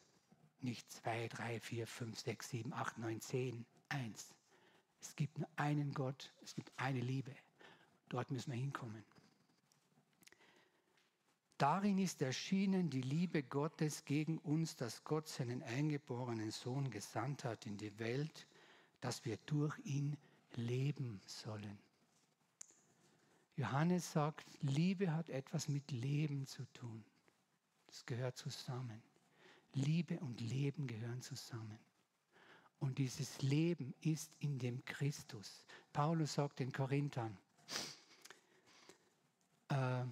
Nicht 0.61 0.91
zwei, 0.93 1.29
drei, 1.29 1.59
vier, 1.61 1.87
fünf, 1.87 2.19
sechs, 2.19 2.51
sieben, 2.51 2.73
acht, 2.73 2.99
neun, 2.99 3.21
zehn. 3.21 3.65
Eins. 3.89 4.35
Es 5.01 5.17
gibt 5.17 5.39
nur 5.39 5.49
einen 5.57 5.93
Gott, 5.93 6.33
es 6.43 6.55
gibt 6.55 6.71
eine 6.77 7.01
Liebe. 7.01 7.35
Dort 8.09 8.31
müssen 8.31 8.53
wir 8.53 8.59
hinkommen. 8.59 9.05
Darin 11.59 11.99
ist 11.99 12.23
erschienen 12.23 12.89
die 12.89 13.03
Liebe 13.03 13.43
Gottes 13.43 14.05
gegen 14.05 14.39
uns, 14.39 14.77
dass 14.77 15.05
Gott 15.05 15.29
seinen 15.29 15.63
eingeborenen 15.63 16.51
Sohn 16.51 16.91
gesandt 16.91 17.45
hat 17.45 17.67
in 17.67 17.77
die 17.77 17.99
Welt, 17.99 18.47
dass 19.01 19.25
wir 19.25 19.37
durch 19.47 19.79
ihn 19.81 20.17
leben 20.55 21.21
sollen. 21.27 21.79
Johannes 23.57 24.11
sagt, 24.13 24.47
Liebe 24.63 25.13
hat 25.13 25.29
etwas 25.29 25.69
mit 25.69 25.91
Leben 25.91 26.47
zu 26.47 26.65
tun. 26.73 27.05
Das 27.91 28.07
gehört 28.07 28.37
zusammen. 28.37 29.03
Liebe 29.75 30.21
und 30.21 30.41
Leben 30.41 30.87
gehören 30.87 31.23
zusammen. 31.23 31.79
Und 32.79 32.99
dieses 32.99 33.43
Leben 33.43 33.95
ist 34.01 34.31
in 34.39 34.61
dem 34.61 34.85
Christus. 34.85 35.67
Paulus 35.93 36.35
sagt 36.35 36.61
den 36.61 36.73
Korinthern, 36.73 37.37
äh, 39.69 40.05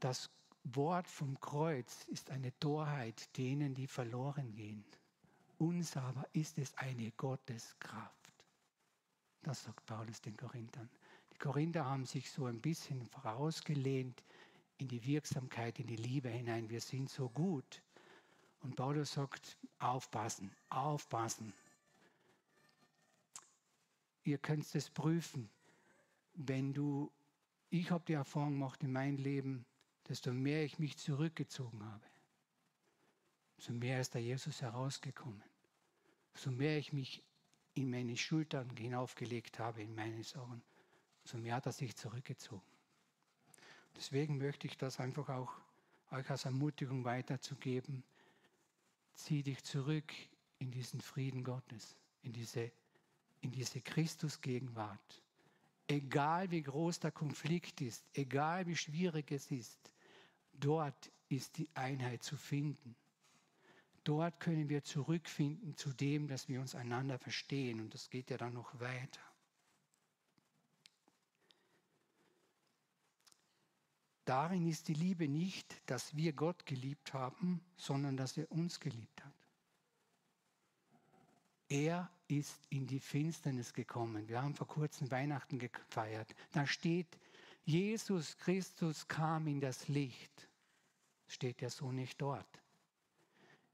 das 0.00 0.28
Wort 0.64 1.06
vom 1.06 1.38
Kreuz 1.40 2.04
ist 2.08 2.30
eine 2.30 2.52
Torheit 2.58 3.36
denen, 3.36 3.74
die 3.74 3.86
verloren 3.86 4.52
gehen. 4.56 4.84
Uns 5.58 5.96
aber 5.96 6.26
ist 6.32 6.58
es 6.58 6.76
eine 6.76 7.12
Gotteskraft. 7.12 8.32
Das 9.42 9.62
sagt 9.62 9.86
Paulus 9.86 10.20
den 10.20 10.36
Korinthern. 10.36 10.90
Die 11.32 11.38
Korinther 11.38 11.84
haben 11.84 12.04
sich 12.04 12.30
so 12.32 12.46
ein 12.46 12.60
bisschen 12.60 13.06
vorausgelehnt 13.06 14.24
in 14.78 14.88
die 14.88 15.04
Wirksamkeit, 15.04 15.78
in 15.78 15.86
die 15.86 15.96
Liebe 15.96 16.28
hinein. 16.28 16.68
Wir 16.70 16.80
sind 16.80 17.10
so 17.10 17.28
gut. 17.28 17.82
Und 18.60 18.76
Paulus 18.76 19.12
sagt, 19.12 19.58
aufpassen, 19.78 20.50
aufpassen. 20.70 21.52
Ihr 24.24 24.38
könnt 24.38 24.74
es 24.74 24.90
prüfen. 24.90 25.50
Wenn 26.34 26.72
du, 26.72 27.12
ich 27.70 27.90
habe 27.90 28.04
die 28.06 28.14
Erfahrung 28.14 28.52
gemacht 28.52 28.82
in 28.82 28.92
meinem 28.92 29.18
Leben, 29.18 29.66
desto 30.08 30.32
mehr 30.32 30.64
ich 30.64 30.78
mich 30.78 30.96
zurückgezogen 30.96 31.84
habe, 31.84 32.04
so 33.58 33.72
mehr 33.72 34.00
ist 34.00 34.14
der 34.14 34.22
Jesus 34.22 34.62
herausgekommen. 34.62 35.42
So 36.34 36.50
mehr 36.50 36.78
ich 36.78 36.92
mich 36.92 37.22
in 37.74 37.90
meine 37.90 38.16
Schultern 38.16 38.74
hinaufgelegt 38.76 39.58
habe, 39.58 39.82
in 39.82 39.94
meine 39.94 40.24
Sorgen, 40.24 40.62
so 41.24 41.38
mehr 41.38 41.56
hat 41.56 41.66
er 41.66 41.72
sich 41.72 41.96
zurückgezogen. 41.96 42.73
Deswegen 43.96 44.38
möchte 44.38 44.66
ich 44.66 44.76
das 44.76 45.00
einfach 45.00 45.28
auch 45.28 45.52
euch 46.10 46.28
als 46.30 46.44
Ermutigung 46.44 47.04
weiterzugeben. 47.04 48.04
Zieh 49.14 49.42
dich 49.42 49.62
zurück 49.64 50.12
in 50.58 50.70
diesen 50.70 51.00
Frieden 51.00 51.44
Gottes, 51.44 51.96
in 52.22 52.32
diese, 52.32 52.70
in 53.40 53.52
diese 53.52 53.80
Christusgegenwart. 53.80 55.22
Egal 55.86 56.50
wie 56.50 56.62
groß 56.62 57.00
der 57.00 57.12
Konflikt 57.12 57.80
ist, 57.80 58.04
egal 58.14 58.66
wie 58.66 58.76
schwierig 58.76 59.30
es 59.30 59.50
ist, 59.50 59.92
Dort 60.60 61.10
ist 61.28 61.58
die 61.58 61.68
Einheit 61.74 62.22
zu 62.22 62.36
finden. 62.36 62.94
Dort 64.04 64.38
können 64.40 64.68
wir 64.68 64.84
zurückfinden 64.84 65.76
zu 65.76 65.92
dem, 65.92 66.28
dass 66.28 66.48
wir 66.48 66.60
uns 66.60 66.74
einander 66.74 67.18
verstehen. 67.18 67.80
Und 67.80 67.94
das 67.94 68.10
geht 68.10 68.30
ja 68.30 68.36
dann 68.36 68.54
noch 68.54 68.78
weiter. 68.78 69.20
Darin 74.24 74.66
ist 74.66 74.88
die 74.88 74.94
Liebe 74.94 75.28
nicht, 75.28 75.80
dass 75.86 76.16
wir 76.16 76.32
Gott 76.32 76.64
geliebt 76.64 77.12
haben, 77.12 77.60
sondern 77.76 78.16
dass 78.16 78.36
er 78.36 78.50
uns 78.50 78.80
geliebt 78.80 79.22
hat. 79.24 79.32
Er 81.68 82.10
ist 82.28 82.60
in 82.70 82.86
die 82.86 83.00
Finsternis 83.00 83.72
gekommen. 83.72 84.28
Wir 84.28 84.42
haben 84.42 84.54
vor 84.54 84.68
kurzem 84.68 85.10
Weihnachten 85.10 85.58
gefeiert. 85.58 86.34
Da 86.52 86.66
steht, 86.66 87.18
Jesus 87.64 88.36
Christus 88.36 89.08
kam 89.08 89.46
in 89.46 89.60
das 89.60 89.88
Licht. 89.88 90.48
Steht 91.26 91.60
ja 91.60 91.70
so 91.70 91.90
nicht 91.90 92.20
dort. 92.20 92.46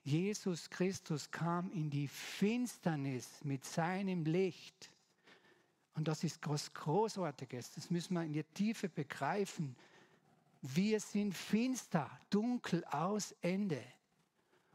Jesus 0.02 0.70
Christus 0.70 1.30
kam 1.30 1.70
in 1.72 1.90
die 1.90 2.08
Finsternis 2.08 3.44
mit 3.44 3.64
seinem 3.64 4.24
Licht. 4.24 4.90
Und 5.94 6.08
das 6.08 6.24
ist 6.24 6.40
was 6.48 6.72
Großartiges. 6.72 7.72
Das 7.72 7.90
müssen 7.90 8.14
wir 8.14 8.22
in 8.22 8.32
der 8.32 8.48
Tiefe 8.54 8.88
begreifen. 8.88 9.76
Wir 10.62 11.00
sind 11.00 11.34
finster, 11.34 12.10
dunkel 12.28 12.84
aus 12.84 13.32
Ende. 13.40 13.82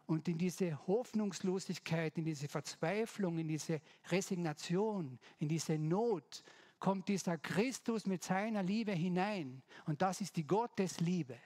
Und 0.07 0.27
in 0.27 0.37
diese 0.37 0.87
Hoffnungslosigkeit, 0.87 2.17
in 2.17 2.25
diese 2.25 2.47
Verzweiflung, 2.47 3.39
in 3.39 3.47
diese 3.47 3.81
Resignation, 4.09 5.19
in 5.39 5.47
diese 5.47 5.77
Not, 5.77 6.43
kommt 6.79 7.07
dieser 7.07 7.37
Christus 7.37 8.05
mit 8.05 8.23
seiner 8.23 8.61
Liebe 8.61 8.91
hinein. 8.91 9.63
Und 9.85 10.01
das 10.01 10.21
ist 10.21 10.35
die 10.35 10.45
Gottesliebe. 10.45 11.37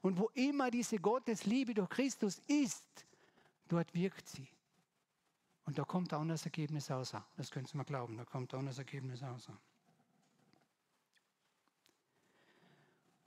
Und 0.00 0.18
wo 0.18 0.28
immer 0.34 0.70
diese 0.70 0.98
Gottesliebe 0.98 1.74
durch 1.74 1.88
Christus 1.88 2.42
ist, 2.48 3.06
dort 3.68 3.94
wirkt 3.94 4.28
sie. 4.28 4.48
Und 5.64 5.78
da 5.78 5.84
kommt 5.84 6.12
auch 6.12 6.24
das 6.24 6.44
Ergebnis 6.44 6.90
raus. 6.90 7.14
Das 7.36 7.50
können 7.50 7.66
Sie 7.66 7.76
mal 7.76 7.84
glauben, 7.84 8.16
da 8.16 8.24
kommt 8.24 8.52
auch 8.54 8.64
das 8.64 8.78
Ergebnis 8.78 9.22
raus. 9.22 9.48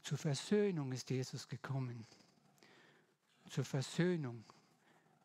Zur 0.06 0.20
Versöhnung 0.20 0.92
ist 0.92 1.10
Jesus 1.10 1.48
gekommen. 1.48 2.06
Zur 3.50 3.66
Versöhnung. 3.66 4.44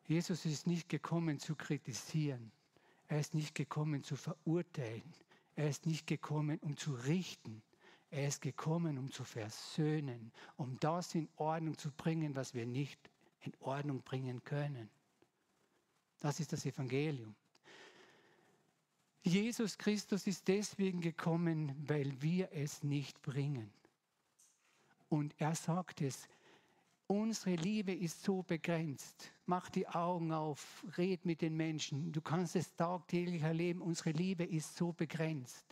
Jesus 0.07 0.43
ist 0.45 0.65
nicht 0.65 0.89
gekommen 0.89 1.37
zu 1.37 1.55
kritisieren. 1.55 2.51
Er 3.07 3.19
ist 3.19 3.35
nicht 3.35 3.53
gekommen 3.53 4.03
zu 4.03 4.15
verurteilen. 4.15 5.13
Er 5.55 5.69
ist 5.69 5.85
nicht 5.85 6.07
gekommen, 6.07 6.57
um 6.61 6.75
zu 6.77 6.95
richten. 6.95 7.61
Er 8.09 8.27
ist 8.27 8.41
gekommen, 8.41 8.97
um 8.97 9.11
zu 9.11 9.23
versöhnen, 9.23 10.31
um 10.57 10.79
das 10.79 11.13
in 11.13 11.29
Ordnung 11.35 11.77
zu 11.77 11.91
bringen, 11.91 12.35
was 12.35 12.55
wir 12.55 12.65
nicht 12.65 12.99
in 13.41 13.53
Ordnung 13.59 14.01
bringen 14.01 14.43
können. 14.43 14.89
Das 16.21 16.39
ist 16.39 16.53
das 16.53 16.65
Evangelium. 16.65 17.35
Jesus 19.21 19.77
Christus 19.77 20.25
ist 20.25 20.47
deswegen 20.47 21.01
gekommen, 21.01 21.75
weil 21.87 22.19
wir 22.19 22.51
es 22.51 22.81
nicht 22.81 23.21
bringen. 23.21 23.71
Und 25.11 25.35
er 25.39 25.55
sagt 25.55 26.01
es, 26.01 26.27
Unsere 27.05 27.55
Liebe 27.55 27.93
ist 27.93 28.23
so 28.23 28.41
begrenzt. 28.41 29.33
Mach 29.45 29.69
die 29.69 29.85
Augen 29.85 30.31
auf, 30.31 30.85
red 30.97 31.25
mit 31.25 31.41
den 31.41 31.57
Menschen. 31.57 32.13
Du 32.13 32.21
kannst 32.21 32.55
es 32.55 32.73
tagtäglich 32.77 33.41
erleben. 33.41 33.81
Unsere 33.81 34.11
Liebe 34.11 34.45
ist 34.45 34.77
so 34.77 34.93
begrenzt. 34.93 35.65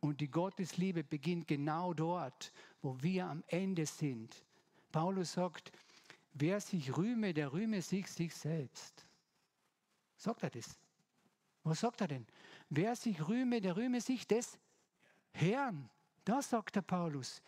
Und 0.00 0.20
die 0.20 0.30
Gottesliebe 0.30 1.02
beginnt 1.02 1.48
genau 1.48 1.94
dort, 1.94 2.52
wo 2.82 2.94
wir 3.00 3.24
am 3.26 3.42
Ende 3.46 3.86
sind. 3.86 4.44
Paulus 4.92 5.32
sagt, 5.32 5.72
wer 6.34 6.60
sich 6.60 6.94
rühme, 6.94 7.32
der 7.32 7.50
rühme 7.54 7.80
sich 7.80 8.06
sich 8.08 8.34
selbst. 8.34 9.06
Sagt 10.18 10.42
er 10.42 10.50
das? 10.50 10.78
Was 11.62 11.80
sagt 11.80 12.02
er 12.02 12.08
denn? 12.08 12.26
Wer 12.68 12.94
sich 12.96 13.26
rühme, 13.26 13.62
der 13.62 13.76
rühme 13.76 14.02
sich 14.02 14.26
des 14.26 14.58
Herrn. 15.32 15.88
Das 16.26 16.50
sagt 16.50 16.76
der 16.76 16.82
Paulus. 16.82 17.42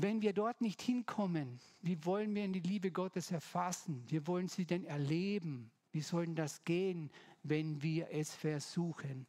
Wenn 0.00 0.22
wir 0.22 0.32
dort 0.32 0.60
nicht 0.60 0.80
hinkommen, 0.80 1.58
wie 1.80 2.04
wollen 2.04 2.32
wir 2.32 2.44
in 2.44 2.52
die 2.52 2.60
Liebe 2.60 2.92
Gottes 2.92 3.32
erfassen? 3.32 4.04
Wie 4.06 4.24
wollen 4.28 4.46
sie 4.46 4.64
denn 4.64 4.84
erleben? 4.84 5.72
Wie 5.90 6.02
soll 6.02 6.28
das 6.36 6.62
gehen, 6.62 7.10
wenn 7.42 7.82
wir 7.82 8.08
es 8.12 8.32
versuchen? 8.32 9.26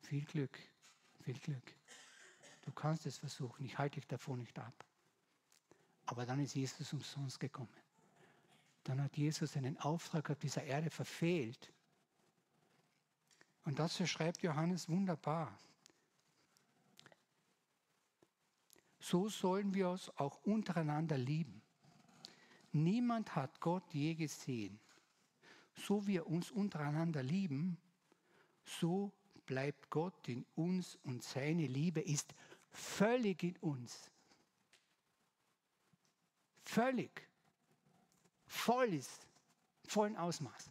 Viel 0.00 0.24
Glück, 0.24 0.58
viel 1.20 1.38
Glück. 1.38 1.76
Du 2.62 2.72
kannst 2.72 3.06
es 3.06 3.18
versuchen, 3.18 3.64
ich 3.64 3.78
halte 3.78 4.00
dich 4.00 4.08
davon 4.08 4.40
nicht 4.40 4.58
ab. 4.58 4.74
Aber 6.06 6.26
dann 6.26 6.40
ist 6.40 6.56
Jesus 6.56 6.92
umsonst 6.92 7.38
gekommen. 7.38 7.68
Dann 8.82 9.00
hat 9.00 9.16
Jesus 9.16 9.52
seinen 9.52 9.78
Auftrag 9.78 10.28
auf 10.28 10.40
dieser 10.40 10.64
Erde 10.64 10.90
verfehlt. 10.90 11.72
Und 13.62 13.78
das 13.78 13.96
schreibt 14.08 14.42
Johannes 14.42 14.88
wunderbar. 14.88 15.56
So 19.00 19.28
sollen 19.28 19.74
wir 19.74 19.90
uns 19.90 20.10
auch 20.18 20.42
untereinander 20.44 21.16
lieben. 21.16 21.62
Niemand 22.72 23.34
hat 23.34 23.60
Gott 23.60 23.92
je 23.92 24.14
gesehen. 24.14 24.78
So 25.74 26.06
wir 26.06 26.26
uns 26.26 26.50
untereinander 26.50 27.22
lieben, 27.22 27.78
so 28.64 29.12
bleibt 29.46 29.90
Gott 29.90 30.28
in 30.28 30.44
uns 30.56 30.96
und 31.04 31.22
seine 31.22 31.66
Liebe 31.66 32.00
ist 32.00 32.34
völlig 32.70 33.42
in 33.42 33.56
uns. 33.58 34.10
Völlig. 36.64 37.26
Voll 38.46 38.94
ist. 38.94 39.26
Vollen 39.86 40.16
Ausmaß. 40.16 40.70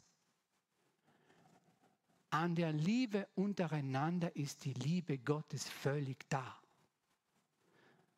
An 2.29 2.53
der 2.53 2.73
Liebe 2.73 3.27
untereinander 3.35 4.35
ist 4.35 4.65
die 4.65 4.73
Liebe 4.73 5.17
Gottes 5.17 5.67
völlig 5.67 6.29
da. 6.29 6.59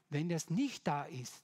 Wenn 0.10 0.30
das 0.30 0.50
nicht 0.50 0.88
da 0.88 1.04
ist, 1.04 1.44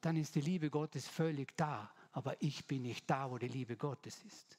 dann 0.00 0.16
ist 0.16 0.34
die 0.34 0.40
Liebe 0.40 0.70
Gottes 0.70 1.08
völlig 1.08 1.56
da. 1.56 1.90
Aber 2.12 2.40
ich 2.40 2.66
bin 2.66 2.82
nicht 2.82 3.10
da, 3.10 3.30
wo 3.30 3.38
die 3.38 3.48
Liebe 3.48 3.76
Gottes 3.76 4.22
ist. 4.24 4.58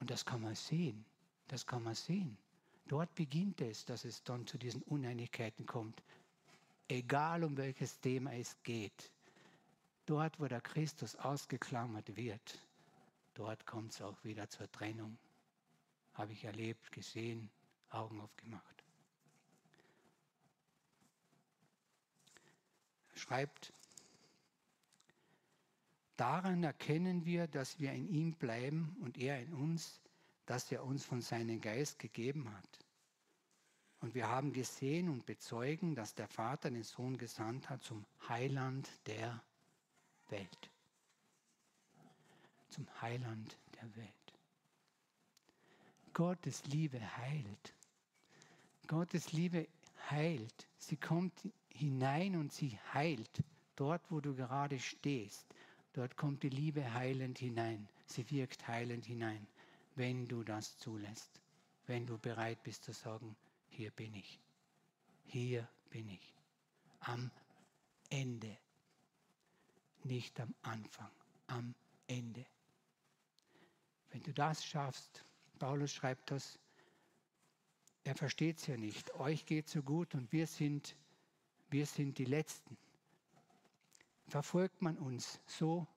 Und 0.00 0.10
das 0.10 0.24
kann 0.24 0.40
man 0.40 0.54
sehen. 0.54 1.04
Das 1.48 1.66
kann 1.66 1.82
man 1.82 1.94
sehen. 1.94 2.36
Dort 2.86 3.14
beginnt 3.14 3.60
es, 3.60 3.84
dass 3.84 4.04
es 4.04 4.22
dann 4.24 4.46
zu 4.46 4.58
diesen 4.58 4.82
Uneinigkeiten 4.82 5.66
kommt. 5.66 6.02
Egal 6.88 7.44
um 7.44 7.56
welches 7.56 8.00
Thema 8.00 8.32
es 8.34 8.56
geht. 8.62 9.10
Dort, 10.06 10.38
wo 10.38 10.46
der 10.46 10.60
Christus 10.60 11.16
ausgeklammert 11.16 12.14
wird, 12.16 12.58
dort 13.32 13.64
kommt 13.66 13.92
es 13.92 14.02
auch 14.02 14.22
wieder 14.22 14.48
zur 14.50 14.70
Trennung. 14.70 15.16
Habe 16.14 16.32
ich 16.32 16.44
erlebt, 16.44 16.92
gesehen, 16.92 17.50
Augen 17.88 18.20
aufgemacht. 18.20 18.83
Schreibt, 23.14 23.72
daran 26.16 26.62
erkennen 26.62 27.24
wir, 27.24 27.46
dass 27.46 27.78
wir 27.78 27.92
in 27.92 28.08
ihm 28.08 28.34
bleiben 28.34 28.96
und 29.00 29.18
er 29.18 29.40
in 29.40 29.52
uns, 29.52 30.00
dass 30.46 30.70
er 30.70 30.84
uns 30.84 31.04
von 31.04 31.20
seinem 31.20 31.60
Geist 31.60 31.98
gegeben 31.98 32.52
hat. 32.52 32.84
Und 34.00 34.14
wir 34.14 34.28
haben 34.28 34.52
gesehen 34.52 35.08
und 35.08 35.24
bezeugen, 35.24 35.94
dass 35.94 36.14
der 36.14 36.28
Vater 36.28 36.70
den 36.70 36.82
Sohn 36.82 37.16
gesandt 37.16 37.70
hat 37.70 37.82
zum 37.82 38.04
Heiland 38.28 38.88
der 39.06 39.42
Welt. 40.28 40.70
Zum 42.68 42.86
Heiland 43.00 43.56
der 43.80 43.96
Welt. 43.96 44.34
Gottes 46.12 46.66
Liebe 46.66 47.00
heilt. 47.16 47.74
Gottes 48.86 49.32
Liebe 49.32 49.66
heilt. 50.10 50.68
Sie 50.78 50.96
kommt 50.96 51.32
hinein 51.74 52.36
und 52.36 52.52
sie 52.52 52.78
heilt. 52.92 53.44
Dort, 53.76 54.02
wo 54.10 54.20
du 54.20 54.34
gerade 54.34 54.78
stehst, 54.78 55.46
dort 55.92 56.16
kommt 56.16 56.42
die 56.42 56.48
Liebe 56.48 56.94
heilend 56.94 57.38
hinein. 57.38 57.88
Sie 58.06 58.30
wirkt 58.30 58.66
heilend 58.66 59.04
hinein 59.04 59.46
wenn 59.96 60.26
du 60.26 60.42
das 60.42 60.76
zulässt, 60.78 61.40
wenn 61.86 62.06
du 62.06 62.18
bereit 62.18 62.62
bist 62.62 62.84
zu 62.84 62.92
sagen, 62.92 63.36
hier 63.68 63.90
bin 63.90 64.14
ich, 64.14 64.40
hier 65.24 65.68
bin 65.90 66.08
ich, 66.08 66.34
am 67.00 67.30
Ende, 68.10 68.56
nicht 70.02 70.38
am 70.40 70.54
Anfang, 70.62 71.10
am 71.46 71.74
Ende. 72.06 72.44
Wenn 74.10 74.22
du 74.22 74.32
das 74.32 74.64
schaffst, 74.64 75.24
Paulus 75.58 75.92
schreibt 75.92 76.30
das, 76.30 76.58
er 78.04 78.14
versteht 78.14 78.58
es 78.58 78.66
ja 78.66 78.76
nicht, 78.76 79.14
euch 79.14 79.46
geht 79.46 79.68
so 79.68 79.82
gut 79.82 80.14
und 80.14 80.30
wir 80.32 80.46
sind, 80.46 80.94
wir 81.74 81.86
sind 81.86 82.18
die 82.18 82.24
Letzten. 82.24 82.78
Verfolgt 84.28 84.80
man 84.80 84.96
uns 84.96 85.40
so, 85.44 85.88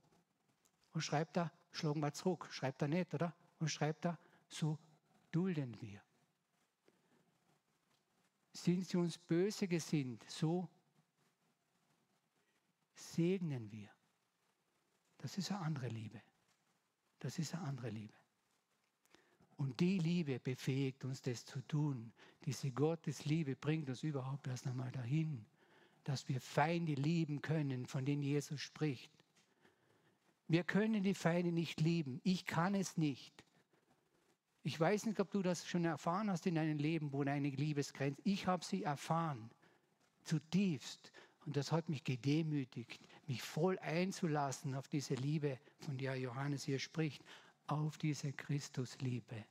und 0.93 1.01
schreibt 1.01 1.37
er, 1.37 1.51
schlagen 1.71 1.99
wir 1.99 2.11
zurück, 2.11 2.47
schreibt 2.51 2.81
er 2.81 2.87
nicht, 2.87 3.13
oder? 3.13 3.31
Und 3.59 3.69
schreibt 3.69 4.03
da, 4.05 4.17
so 4.49 4.79
dulden 5.31 5.79
wir. 5.79 6.01
Sind 8.53 8.87
sie 8.87 8.97
uns 8.97 9.19
böse 9.19 9.67
gesinnt, 9.67 10.27
so 10.27 10.67
segnen 12.95 13.71
wir. 13.71 13.91
Das 15.19 15.37
ist 15.37 15.51
eine 15.51 15.61
andere 15.61 15.89
Liebe. 15.89 16.19
Das 17.19 17.37
ist 17.37 17.53
eine 17.53 17.65
andere 17.65 17.91
Liebe. 17.91 18.15
Und 19.57 19.79
die 19.79 19.99
Liebe 19.99 20.39
befähigt 20.39 21.05
uns, 21.05 21.21
das 21.21 21.45
zu 21.45 21.61
tun. 21.67 22.11
Diese 22.45 22.71
Gottesliebe 22.71 23.55
bringt 23.55 23.89
uns 23.89 24.01
überhaupt 24.01 24.47
erst 24.47 24.65
einmal 24.65 24.91
dahin, 24.91 25.45
dass 26.07 26.29
wir 26.29 26.39
Feinde 26.39 26.93
lieben 26.93 27.41
können, 27.41 27.85
von 27.85 28.05
denen 28.05 28.23
Jesus 28.23 28.61
spricht. 28.61 29.11
Wir 30.47 30.63
können 30.63 31.03
die 31.03 31.13
Feinde 31.13 31.51
nicht 31.51 31.81
lieben. 31.81 32.21
Ich 32.23 32.45
kann 32.45 32.75
es 32.75 32.95
nicht. 32.95 33.43
Ich 34.63 34.79
weiß 34.79 35.05
nicht, 35.05 35.19
ob 35.19 35.31
du 35.31 35.41
das 35.41 35.67
schon 35.67 35.83
erfahren 35.83 36.31
hast 36.31 36.47
in 36.47 36.55
deinem 36.55 36.77
Leben, 36.77 37.11
wo 37.11 37.25
deine 37.25 37.49
Liebesgrenze. 37.49 38.21
Ich 38.23 38.47
habe 38.47 38.63
sie 38.63 38.83
erfahren, 38.83 39.49
zutiefst. 40.23 41.11
Und 41.45 41.57
das 41.57 41.73
hat 41.73 41.89
mich 41.89 42.05
gedemütigt, 42.05 43.01
mich 43.25 43.41
voll 43.41 43.77
einzulassen 43.79 44.75
auf 44.75 44.87
diese 44.87 45.15
Liebe, 45.15 45.59
von 45.79 45.97
der 45.97 46.15
Johannes 46.15 46.63
hier 46.63 46.79
spricht, 46.79 47.21
auf 47.67 47.97
diese 47.97 48.31
Christusliebe. 48.31 49.45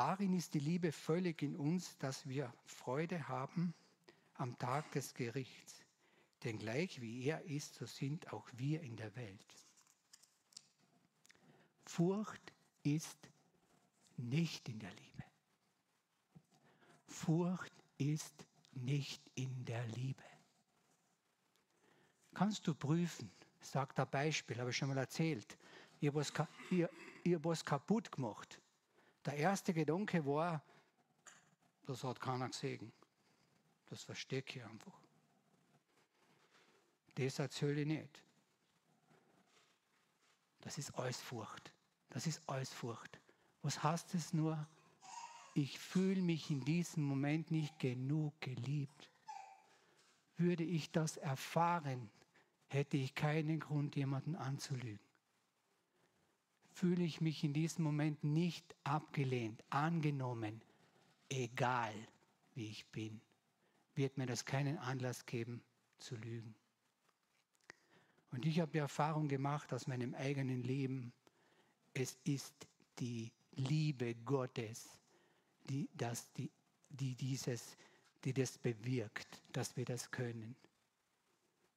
Darin 0.00 0.32
ist 0.32 0.54
die 0.54 0.60
Liebe 0.60 0.92
völlig 0.92 1.42
in 1.42 1.54
uns, 1.56 1.98
dass 1.98 2.26
wir 2.26 2.50
Freude 2.64 3.28
haben 3.28 3.74
am 4.32 4.56
Tag 4.56 4.90
des 4.92 5.12
Gerichts. 5.12 5.84
Denn 6.42 6.58
gleich 6.58 7.02
wie 7.02 7.22
er 7.26 7.44
ist, 7.44 7.74
so 7.74 7.84
sind 7.84 8.32
auch 8.32 8.48
wir 8.56 8.80
in 8.80 8.96
der 8.96 9.14
Welt. 9.14 9.54
Furcht 11.84 12.40
ist 12.82 13.18
nicht 14.16 14.70
in 14.70 14.78
der 14.78 14.90
Liebe. 14.90 15.24
Furcht 17.06 17.74
ist 17.98 18.46
nicht 18.72 19.20
in 19.34 19.66
der 19.66 19.86
Liebe. 19.88 20.24
Kannst 22.32 22.66
du 22.66 22.74
prüfen, 22.74 23.30
sagt 23.60 24.00
ein 24.00 24.08
Beispiel, 24.08 24.58
habe 24.60 24.70
ich 24.70 24.78
schon 24.78 24.88
mal 24.88 24.96
erzählt. 24.96 25.58
Habe 26.02 26.14
was, 26.14 26.32
ich 26.70 27.34
hab 27.34 27.44
was 27.44 27.62
kaputt 27.62 28.10
gemacht. 28.10 28.58
Der 29.24 29.34
erste 29.34 29.74
Gedanke 29.74 30.24
war, 30.24 30.62
das 31.86 32.04
hat 32.04 32.20
keiner 32.20 32.48
gesehen. 32.48 32.92
Das 33.86 34.02
verstecke 34.02 34.60
ich 34.60 34.64
einfach. 34.64 34.98
Das 37.16 37.38
erzähle 37.38 37.82
ich 37.82 37.86
nicht. 37.86 38.22
Das 40.60 40.78
ist 40.78 40.94
alles 40.94 41.20
Furcht. 41.20 41.72
Das 42.10 42.26
ist 42.26 42.42
alles 42.46 42.72
Furcht. 42.72 43.20
Was 43.62 43.82
heißt 43.82 44.14
es 44.14 44.32
nur? 44.32 44.66
Ich 45.54 45.78
fühle 45.78 46.22
mich 46.22 46.50
in 46.50 46.64
diesem 46.64 47.04
Moment 47.04 47.50
nicht 47.50 47.78
genug 47.78 48.40
geliebt. 48.40 49.10
Würde 50.36 50.64
ich 50.64 50.90
das 50.92 51.16
erfahren, 51.16 52.10
hätte 52.68 52.96
ich 52.96 53.14
keinen 53.14 53.58
Grund, 53.60 53.96
jemanden 53.96 54.36
anzulügen. 54.36 55.09
Fühle 56.80 57.04
ich 57.04 57.20
mich 57.20 57.44
in 57.44 57.52
diesem 57.52 57.84
Moment 57.84 58.24
nicht 58.24 58.74
abgelehnt, 58.84 59.62
angenommen, 59.68 60.62
egal 61.28 61.92
wie 62.54 62.70
ich 62.70 62.86
bin, 62.86 63.20
wird 63.94 64.16
mir 64.16 64.24
das 64.24 64.46
keinen 64.46 64.78
Anlass 64.78 65.26
geben 65.26 65.62
zu 65.98 66.16
lügen. 66.16 66.54
Und 68.30 68.46
ich 68.46 68.60
habe 68.60 68.72
die 68.72 68.78
Erfahrung 68.78 69.28
gemacht 69.28 69.74
aus 69.74 69.88
meinem 69.88 70.14
eigenen 70.14 70.62
Leben, 70.62 71.12
es 71.92 72.16
ist 72.24 72.54
die 72.98 73.30
Liebe 73.52 74.14
Gottes, 74.14 74.88
die, 75.68 75.86
das, 75.92 76.32
die, 76.32 76.50
die, 76.88 77.14
dieses, 77.14 77.76
die 78.24 78.32
das 78.32 78.56
bewirkt, 78.56 79.42
dass 79.52 79.76
wir 79.76 79.84
das 79.84 80.10
können. 80.10 80.56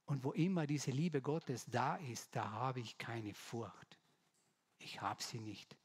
Und 0.05 0.23
wo 0.23 0.31
immer 0.31 0.65
diese 0.65 0.91
Liebe 0.91 1.21
Gottes 1.21 1.65
da 1.65 1.97
ist, 1.97 2.33
da 2.33 2.49
habe 2.49 2.79
ich 2.79 2.97
keine 2.97 3.33
Furcht. 3.33 3.92
Ich 4.83 5.01
habe 5.01 5.23
sie 5.23 5.39
nicht. 5.39 5.75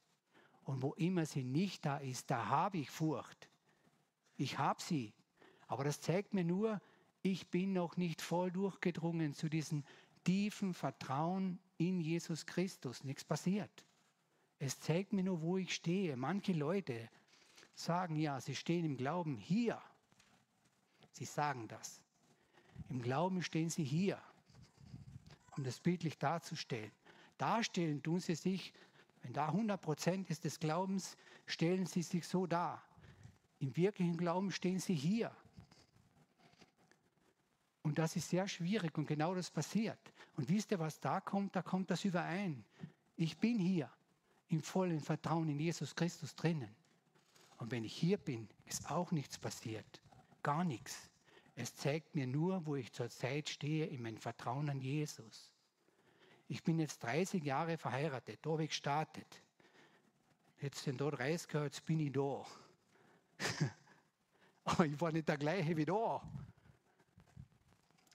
Und 0.65 0.83
wo 0.83 0.93
immer 0.95 1.25
sie 1.25 1.45
nicht 1.45 1.87
da 1.87 1.99
ist, 1.99 2.31
da 2.31 2.47
habe 2.47 2.79
ich 2.79 2.91
Furcht. 2.91 3.49
Ich 4.37 4.59
habe 4.59 4.83
sie. 4.83 5.15
Aber 5.67 5.85
das 5.85 6.01
zeigt 6.01 6.35
mir 6.35 6.45
nur, 6.45 6.81
ich 7.23 7.49
bin 7.49 7.73
noch 7.73 7.97
nicht 7.97 8.21
voll 8.23 8.51
durchgedrungen 8.51 9.35
zu 9.35 9.49
diesem 9.49 9.85
tiefen 10.25 10.75
Vertrauen 10.75 11.59
in 11.79 12.01
Jesus 12.01 12.45
Christus. 12.47 13.05
Nichts 13.05 13.25
passiert. 13.25 13.85
Es 14.59 14.81
zeigt 14.81 15.13
mir 15.13 15.23
nur, 15.23 15.41
wo 15.41 15.57
ich 15.57 15.75
stehe. 15.75 16.17
Manche 16.17 16.53
Leute 16.53 17.09
sagen 17.75 18.17
ja, 18.17 18.41
sie 18.41 18.55
stehen 18.55 18.85
im 18.85 18.97
Glauben 18.97 19.37
hier. 19.37 19.81
Sie 21.13 21.25
sagen 21.25 21.69
das. 21.69 22.03
Im 22.89 23.03
Glauben 23.03 23.43
stehen 23.43 23.71
sie 23.71 23.85
hier, 23.85 24.21
um 25.57 25.65
das 25.65 25.81
bildlich 25.81 26.19
darzustellen. 26.19 26.93
Darstellen 27.37 28.03
tun 28.03 28.21
sie 28.21 28.35
sich, 28.35 28.73
wenn 29.23 29.33
da 29.33 29.47
100 29.47 29.81
Prozent 29.81 30.31
ist 30.31 30.45
des 30.45 30.59
Glaubens, 30.59 31.17
stellen 31.47 31.87
sie 31.87 32.03
sich 32.03 32.27
so 32.27 32.47
dar. 32.47 32.83
Im 33.59 33.77
wirklichen 33.77 34.17
Glauben 34.17 34.51
stehen 34.51 34.79
sie 34.79 34.95
hier. 34.95 35.35
Und 37.83 37.99
das 37.99 38.17
ist 38.17 38.29
sehr 38.29 38.47
schwierig 38.47 38.97
und 38.99 39.07
genau 39.07 39.35
das 39.35 39.51
passiert. 39.51 39.99
Und 40.37 40.49
wisst 40.49 40.71
ihr, 40.71 40.79
was 40.79 41.01
da 41.01 41.21
kommt? 41.21 41.57
Da 41.57 41.63
kommt 41.63 41.91
das 41.91 42.05
überein. 42.05 42.65
Ich 43.17 43.39
bin 43.39 43.59
hier 43.59 43.91
im 44.49 44.63
vollen 44.63 45.01
Vertrauen 45.01 45.49
in 45.49 45.59
Jesus 45.59 45.95
Christus 45.95 46.35
drinnen. 46.35 46.75
Und 47.57 47.71
wenn 47.71 47.85
ich 47.85 47.95
hier 47.95 48.19
bin, 48.19 48.49
ist 48.67 48.91
auch 48.91 49.11
nichts 49.11 49.39
passiert. 49.39 50.01
Gar 50.43 50.65
nichts. 50.65 51.11
Es 51.57 51.75
zeigt 51.75 52.15
mir 52.15 52.27
nur, 52.27 52.65
wo 52.67 52.77
ich 52.77 52.93
zurzeit 52.93 53.49
stehe 53.49 53.87
in 53.87 54.03
meinem 54.03 54.19
Vertrauen 54.19 54.71
an 54.71 54.81
Jesus. 54.81 55.53
Ich 56.49 56.63
bin 56.63 56.79
jetzt 56.79 57.03
30 57.03 57.45
Jahre 57.45 57.77
verheiratet, 57.77 58.39
da 58.43 58.51
habe 58.51 58.65
ich 58.65 58.71
gestartet. 58.71 59.43
Jetzt 60.61 60.83
sind 60.83 61.01
da 61.01 61.11
30 61.11 61.53
Jahre, 61.53 61.67
jetzt 61.67 61.85
bin 61.85 62.01
ich 62.01 62.13
da. 62.13 62.45
Aber 64.65 64.87
ich 64.87 65.01
war 65.01 65.13
nicht 65.13 65.29
der 65.29 65.37
gleiche 65.37 65.77
wie 65.77 65.85
da. 65.85 66.23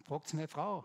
Fragt 0.03 0.33
meine 0.33 0.47
Frau. 0.47 0.83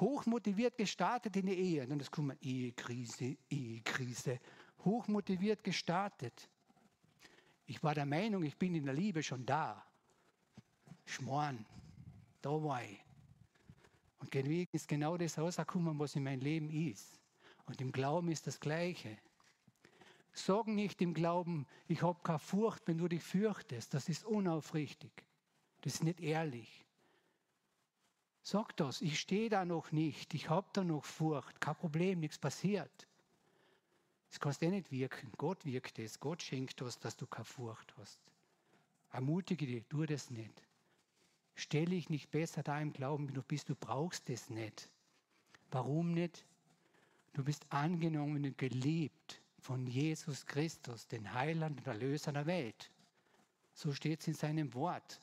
Hochmotiviert 0.00 0.76
gestartet 0.76 1.36
in 1.36 1.46
die 1.46 1.54
Ehe. 1.54 1.82
Und 1.82 1.90
dann 1.90 2.10
kommt 2.10 2.28
man, 2.28 2.38
Ehekrise, 2.40 3.36
Ehekrise. 3.50 4.40
Hochmotiviert 4.84 5.62
gestartet. 5.62 6.48
Ich 7.66 7.82
war 7.82 7.94
der 7.94 8.06
Meinung, 8.06 8.42
ich 8.42 8.56
bin 8.56 8.74
in 8.74 8.86
der 8.86 8.94
Liebe 8.94 9.22
schon 9.22 9.44
da. 9.46 9.84
Schmoren, 11.04 11.64
da 12.40 12.50
war 12.50 12.82
ich. 12.82 12.98
Und 14.20 14.32
deswegen 14.34 14.70
ist 14.72 14.86
genau 14.86 15.16
das 15.16 15.38
rausgekommen, 15.38 15.98
was 15.98 16.14
in 16.14 16.22
meinem 16.22 16.40
Leben 16.40 16.70
ist. 16.70 17.18
Und 17.64 17.80
im 17.80 17.90
Glauben 17.90 18.30
ist 18.30 18.46
das 18.46 18.60
Gleiche. 18.60 19.18
Sag 20.32 20.68
nicht 20.68 21.02
im 21.02 21.14
Glauben, 21.14 21.66
ich 21.88 22.02
habe 22.02 22.20
keine 22.22 22.38
Furcht, 22.38 22.86
wenn 22.86 22.98
du 22.98 23.08
dich 23.08 23.22
fürchtest. 23.22 23.92
Das 23.94 24.08
ist 24.08 24.24
unaufrichtig. 24.24 25.10
Das 25.80 25.94
ist 25.94 26.04
nicht 26.04 26.20
ehrlich. 26.20 26.86
Sag 28.42 28.76
das, 28.76 29.00
ich 29.00 29.20
stehe 29.20 29.50
da 29.50 29.64
noch 29.64 29.92
nicht, 29.92 30.32
ich 30.34 30.48
habe 30.48 30.68
da 30.72 30.82
noch 30.82 31.04
Furcht, 31.04 31.60
kein 31.60 31.76
Problem, 31.76 32.20
nichts 32.20 32.38
passiert. 32.38 33.06
Das 34.30 34.40
kannst 34.40 34.62
du 34.62 34.66
eh 34.66 34.70
nicht 34.70 34.90
wirken. 34.90 35.30
Gott 35.36 35.64
wirkt 35.64 35.98
es, 35.98 36.18
Gott 36.18 36.42
schenkt 36.42 36.80
das, 36.80 36.98
dass 36.98 37.16
du 37.16 37.26
keine 37.26 37.44
Furcht 37.44 37.94
hast. 37.98 38.20
Ermutige 39.10 39.66
dich, 39.66 39.84
tu 39.88 40.06
das 40.06 40.30
nicht. 40.30 40.62
Stelle 41.60 41.94
ich 41.94 42.08
nicht 42.08 42.30
besser 42.30 42.62
da 42.62 42.80
im 42.80 42.94
Glauben, 42.94 43.28
wie 43.28 43.34
du 43.34 43.42
bist, 43.42 43.68
du 43.68 43.74
brauchst 43.74 44.30
es 44.30 44.48
nicht. 44.48 44.88
Warum 45.70 46.12
nicht? 46.12 46.46
Du 47.34 47.44
bist 47.44 47.66
angenommen 47.68 48.44
und 48.44 48.56
geliebt 48.56 49.42
von 49.58 49.86
Jesus 49.86 50.46
Christus, 50.46 51.06
den 51.06 51.34
Heiland 51.34 51.78
und 51.78 51.86
Erlöser 51.86 52.32
der 52.32 52.46
Welt. 52.46 52.90
So 53.74 53.92
steht 53.92 54.20
es 54.20 54.28
in 54.28 54.34
seinem 54.34 54.72
Wort. 54.72 55.20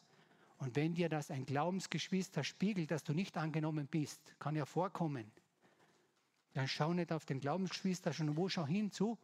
Und 0.60 0.76
wenn 0.76 0.93
dir 0.93 1.10
das 1.10 1.32
ein 1.32 1.43
Glaubensgeschwister 1.43 2.43
spiegelt, 2.43 2.91
dass 2.91 3.04
du 3.04 3.13
nicht 3.13 3.36
angenommen 3.36 3.88
bist, 3.88 4.21
kann 4.38 4.56
ja 4.56 4.65
vorkommen, 4.65 5.32
dann 6.54 6.67
schau 6.67 6.93
nicht 6.93 7.12
auf 7.12 7.26
den 7.26 7.39
Glaubensgeschwister 7.39 8.13
schon, 8.13 8.38
wo 8.38 8.47
schau 8.47 8.67
hin 8.67 8.91
zu? 8.91 9.17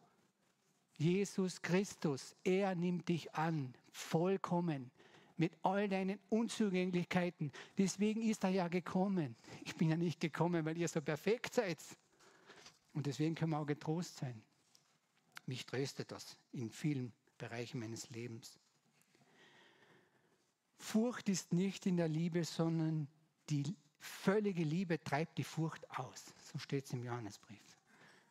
Jesus 0.98 1.62
Christus, 1.62 2.36
er 2.44 2.74
nimmt 2.74 3.08
dich 3.08 3.36
an, 3.36 3.76
vollkommen, 3.92 4.92
mit 5.44 5.58
all 5.62 5.90
deinen 5.90 6.20
Unzugänglichkeiten. 6.30 7.52
Deswegen 7.78 8.22
ist 8.22 8.46
er 8.46 8.52
ja 8.52 8.70
gekommen. 8.70 9.36
Ich 9.66 9.76
bin 9.76 9.90
ja 9.90 9.98
nicht 9.98 10.22
gekommen, 10.22 10.64
weil 10.64 10.78
ihr 10.78 10.88
so 10.88 11.02
perfekt 11.02 11.54
seid. 11.56 11.78
Und 12.94 13.08
deswegen 13.08 13.36
können 13.36 13.52
wir 13.52 13.60
auch 13.60 13.66
getrost 13.66 14.16
sein. 14.20 14.42
Mich 15.46 15.66
tröstet 15.66 16.14
das 16.14 16.38
in 16.54 16.70
vielen 16.70 17.12
Bereichen 17.38 17.82
meines 17.82 18.10
Lebens. 18.10 18.58
Furcht 20.78 21.28
ist 21.28 21.52
nicht 21.52 21.86
in 21.88 21.98
der 21.98 22.08
Liebe, 22.08 22.46
sondern 22.46 23.10
die 23.50 23.76
völlige 24.00 24.64
Liebe 24.64 25.04
treibt 25.04 25.38
die 25.38 25.44
Furcht 25.44 25.90
aus. 26.00 26.24
So 26.54 26.58
steht 26.58 26.86
es 26.86 26.94
im 26.94 27.04
Johannesbrief. 27.04 27.78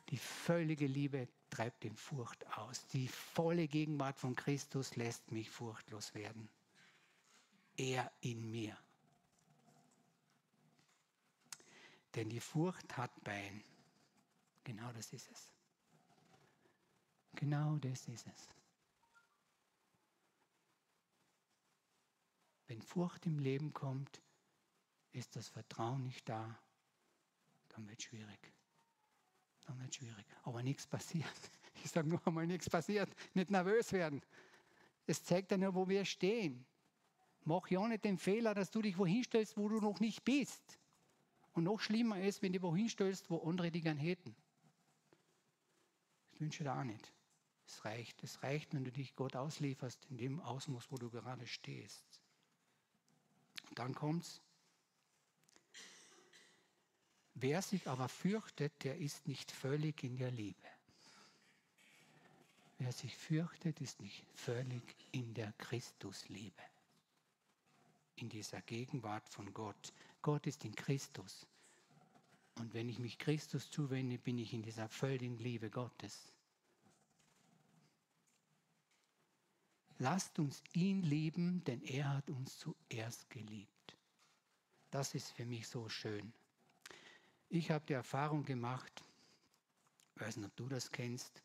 Die 0.09 0.17
völlige 0.17 0.87
Liebe 0.87 1.29
treibt 1.51 1.83
die 1.83 1.91
Furcht 1.91 2.47
aus. 2.57 2.87
Die 2.87 3.09
volle 3.09 3.69
Gegenwart 3.69 4.19
von 4.19 4.35
Christus 4.35 4.97
lässt 4.97 5.31
mich 5.31 5.51
furchtlos 5.51 6.15
werden. 6.15 6.49
Er 7.77 8.11
in 8.21 8.51
mir. 8.51 8.77
Denn 12.15 12.29
die 12.29 12.41
Furcht 12.41 12.97
hat 12.97 13.11
Bein. 13.25 13.65
Genau 14.65 14.93
das 14.93 15.13
ist 15.13 15.31
es. 15.31 15.51
Genau 17.35 17.77
das 17.77 18.07
ist 18.09 18.27
es. 18.27 18.49
Wenn 22.67 22.83
Furcht 22.83 23.27
im 23.27 23.39
Leben 23.39 23.73
kommt, 23.73 24.23
ist 25.13 25.37
das 25.37 25.49
Vertrauen 25.49 26.03
nicht 26.05 26.29
da, 26.29 26.59
dann 27.69 27.89
wird 27.89 27.99
es 27.99 28.05
schwierig. 28.05 28.53
Dann 29.67 29.79
wird 29.81 29.91
es 29.91 29.97
schwierig. 29.97 30.27
Aber 30.43 30.63
nichts 30.63 30.87
passiert. 30.87 31.27
Ich 31.85 31.91
sage 31.91 32.09
nur 32.09 32.25
einmal, 32.25 32.47
nichts 32.47 32.71
passiert. 32.71 33.13
Nicht 33.35 33.51
nervös 33.51 33.91
werden. 33.93 34.23
Es 35.05 35.25
zeigt 35.25 35.51
ja 35.51 35.57
nur, 35.57 35.75
wo 35.75 35.89
wir 35.89 36.05
stehen. 36.05 36.65
Mach 37.45 37.69
ja 37.69 37.87
nicht 37.89 38.05
den 38.05 38.19
Fehler, 38.19 38.55
dass 38.55 38.71
du 38.71 38.83
dich 38.83 38.97
wohin 38.99 39.25
stellst, 39.25 39.57
wo 39.57 39.69
du 39.69 39.81
noch 39.81 40.01
nicht 40.01 40.25
bist. 40.25 40.79
Und 41.53 41.65
noch 41.65 41.81
schlimmer 41.81 42.21
ist, 42.21 42.43
wenn 42.43 42.53
du 42.53 42.63
wohin 42.63 42.89
stellst, 42.89 43.31
wo 43.31 43.39
andere 43.39 43.71
dich 43.71 43.83
gern 43.83 43.99
hätten. 43.99 44.35
Das 46.31 46.41
wünsche 46.41 46.63
ich 46.63 46.69
dir 46.69 46.75
auch 46.75 46.85
nicht. 46.85 47.13
Es 47.67 47.85
reicht. 47.85 48.23
Es 48.23 48.43
reicht, 48.43 48.75
wenn 48.75 48.85
du 48.85 48.93
dich 48.93 49.17
Gott 49.17 49.37
auslieferst 49.37 50.07
in 50.11 50.19
dem 50.19 50.41
Ausmaß, 50.41 50.91
wo 50.91 50.97
du 50.97 51.11
gerade 51.11 51.47
stehst. 51.47 52.21
Und 53.69 53.79
dann 53.79 53.95
kommt's. 53.95 54.41
Wer 57.35 57.63
sich 57.63 57.89
aber 57.89 58.09
fürchtet, 58.09 58.73
der 58.85 58.99
ist 58.99 59.27
nicht 59.27 59.51
völlig 59.51 60.05
in 60.05 60.17
der 60.17 60.31
Liebe. 60.31 60.69
Wer 62.79 62.93
sich 62.93 63.17
fürchtet, 63.17 63.81
ist 63.81 64.01
nicht 64.01 64.25
völlig 64.35 64.83
in 65.13 65.35
der 65.35 65.53
Christusliebe. 65.53 66.63
In 68.23 68.29
dieser 68.29 68.63
Gegenwart 68.63 69.29
von 69.29 69.53
Gott. 69.53 69.93
Gott 70.23 70.47
ist 70.47 70.65
in 70.65 70.77
Christus. 70.77 71.45
Und 72.55 72.73
wenn 72.73 72.89
ich 72.89 73.01
mich 73.01 73.19
Christus 73.19 73.69
zuwende, 73.69 74.17
bin 74.17 74.39
ich 74.39 74.53
in 74.53 74.63
dieser 74.63 74.89
völligen 74.89 75.39
Liebe 75.39 75.71
Gottes. 75.71 76.33
Lasst 79.99 80.39
uns 80.39 80.63
ihn 80.73 81.03
lieben, 81.03 81.65
denn 81.65 81.83
er 81.83 82.11
hat 82.11 82.31
uns 82.31 82.57
zuerst 82.61 83.29
geliebt. 83.29 83.97
Das 84.93 85.17
ist 85.17 85.33
für 85.33 85.45
mich 85.45 85.67
so 85.67 85.89
schön. 85.89 86.33
Ich 87.49 87.73
habe 87.73 87.85
die 87.87 87.95
Erfahrung 87.95 88.45
gemacht, 88.45 89.03
weiß 90.15 90.37
nicht, 90.37 90.47
ob 90.47 90.55
du 90.55 90.69
das 90.69 90.93
kennst, 90.93 91.43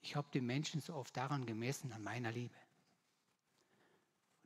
ich 0.00 0.16
habe 0.16 0.28
die 0.34 0.40
Menschen 0.40 0.80
so 0.80 0.96
oft 0.96 1.16
daran 1.16 1.46
gemessen, 1.46 1.92
an 1.92 2.02
meiner 2.02 2.32
Liebe. 2.32 2.56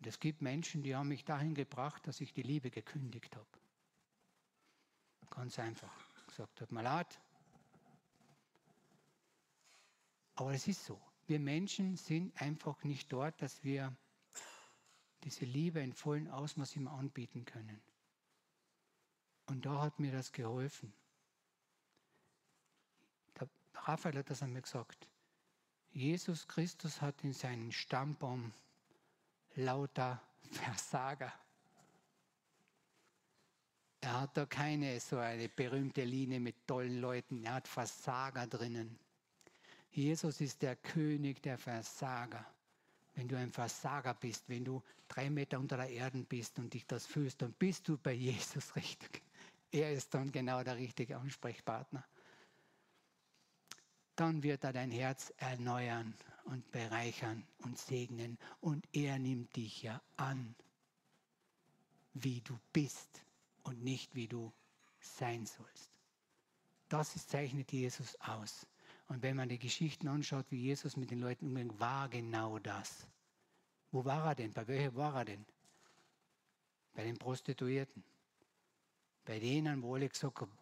Und 0.05 0.09
es 0.09 0.21
gibt 0.21 0.43
Menschen, 0.43 0.83
die 0.83 0.95
haben 0.95 1.09
mich 1.09 1.25
dahin 1.25 1.55
gebracht, 1.55 2.07
dass 2.07 2.21
ich 2.21 2.35
die 2.35 2.43
Liebe 2.43 2.71
gekündigt 2.71 3.35
habe. 3.37 3.49
Ganz 5.31 5.59
einfach. 5.59 5.91
Gesagt 6.27 6.61
habe, 6.61 6.75
mal 6.75 6.83
leid. 6.83 7.19
Aber 10.35 10.53
es 10.53 10.69
ist 10.69 10.85
so. 10.85 11.01
Wir 11.27 11.41
Menschen 11.41 11.97
sind 11.97 12.39
einfach 12.39 12.85
nicht 12.85 13.11
dort, 13.11 13.41
dass 13.41 13.65
wir 13.65 13.97
diese 15.23 15.47
Liebe 15.47 15.81
in 15.81 15.95
vollem 15.95 16.29
Ausmaß 16.29 16.77
immer 16.77 16.93
anbieten 16.93 17.47
können. 17.47 17.81
Und 19.47 19.65
da 19.65 19.81
hat 19.81 19.99
mir 20.01 20.13
das 20.13 20.33
geholfen. 20.33 20.93
Raphael 23.73 24.19
hat 24.19 24.29
das 24.29 24.43
einmal 24.43 24.61
gesagt. 24.61 25.09
Jesus 25.93 26.47
Christus 26.47 27.01
hat 27.01 27.25
in 27.25 27.33
seinen 27.33 27.73
Stammbaum 27.73 28.53
lauter 29.57 30.21
Versager. 30.51 31.33
Er 34.01 34.21
hat 34.21 34.37
da 34.37 34.45
keine 34.45 35.01
so 35.01 35.17
eine 35.17 35.49
berühmte 35.49 36.05
Linie 36.05 36.39
mit 36.39 36.67
tollen 36.67 37.01
Leuten. 37.01 37.43
Er 37.45 37.55
hat 37.55 37.69
Versager 37.69 38.47
drinnen. 38.47 38.99
Jesus 39.91 40.41
ist 40.41 40.61
der 40.61 40.77
König 40.77 41.43
der 41.43 41.57
Versager. 41.57 42.45
Wenn 43.15 43.29
du 43.29 43.39
ein 43.39 43.53
Versager 43.53 44.13
bist, 44.15 44.49
wenn 44.49 44.65
du 44.65 44.83
drei 45.09 45.31
Meter 45.31 45.59
unter 45.59 45.77
der 45.77 45.89
Erde 45.89 46.23
bist 46.25 46.59
und 46.59 46.75
dich 46.75 46.85
das 46.87 47.07
fühlst, 47.07 47.41
dann 47.41 47.53
bist 47.53 47.89
du 47.89 47.97
bei 47.97 48.13
Jesus 48.13 48.75
richtig. 48.77 49.23
Er 49.71 49.93
ist 49.93 50.13
dann 50.13 50.31
genau 50.31 50.63
der 50.63 50.77
richtige 50.77 51.17
Ansprechpartner. 51.17 52.05
Dann 54.17 54.43
wird 54.43 54.65
er 54.65 54.73
dein 54.73 54.91
Herz 54.91 55.33
erneuern 55.39 56.15
und 56.45 56.71
bereichern 56.71 57.45
und 57.59 57.79
segnen 57.79 58.39
und 58.61 58.87
er 58.93 59.19
nimmt 59.19 59.57
dich 59.57 59.83
ja 59.83 60.01
an, 60.17 60.55
wie 62.13 62.41
du 62.43 62.59
bist 62.73 63.23
und 63.65 63.83
nicht 63.83 64.15
wie 64.15 64.29
du 64.29 64.53
sein 65.01 65.47
sollst. 65.47 65.91
Das 66.89 67.27
zeichnet 67.27 67.73
Jesus 67.73 68.15
aus. 68.21 68.67
Und 69.09 69.23
wenn 69.23 69.37
man 69.37 69.49
die 69.49 69.59
Geschichten 69.59 70.09
anschaut, 70.09 70.47
wie 70.51 70.61
Jesus 70.61 70.97
mit 70.97 71.11
den 71.11 71.21
Leuten 71.21 71.49
umging, 71.49 71.79
war 71.79 72.09
genau 72.09 72.59
das. 72.59 73.07
Wo 73.91 74.05
war 74.05 74.27
er 74.27 74.35
denn? 74.35 74.53
Bei 74.53 74.67
welcher 74.67 74.95
war 74.95 75.15
er 75.17 75.25
denn? 75.25 75.45
Bei 76.95 77.05
den 77.05 77.19
Prostituierten. 77.19 78.05
Bei 79.25 79.39
denen, 79.39 79.83
wo 79.83 79.95
alle 79.95 80.09
gesagt 80.09 80.41
haben, 80.41 80.57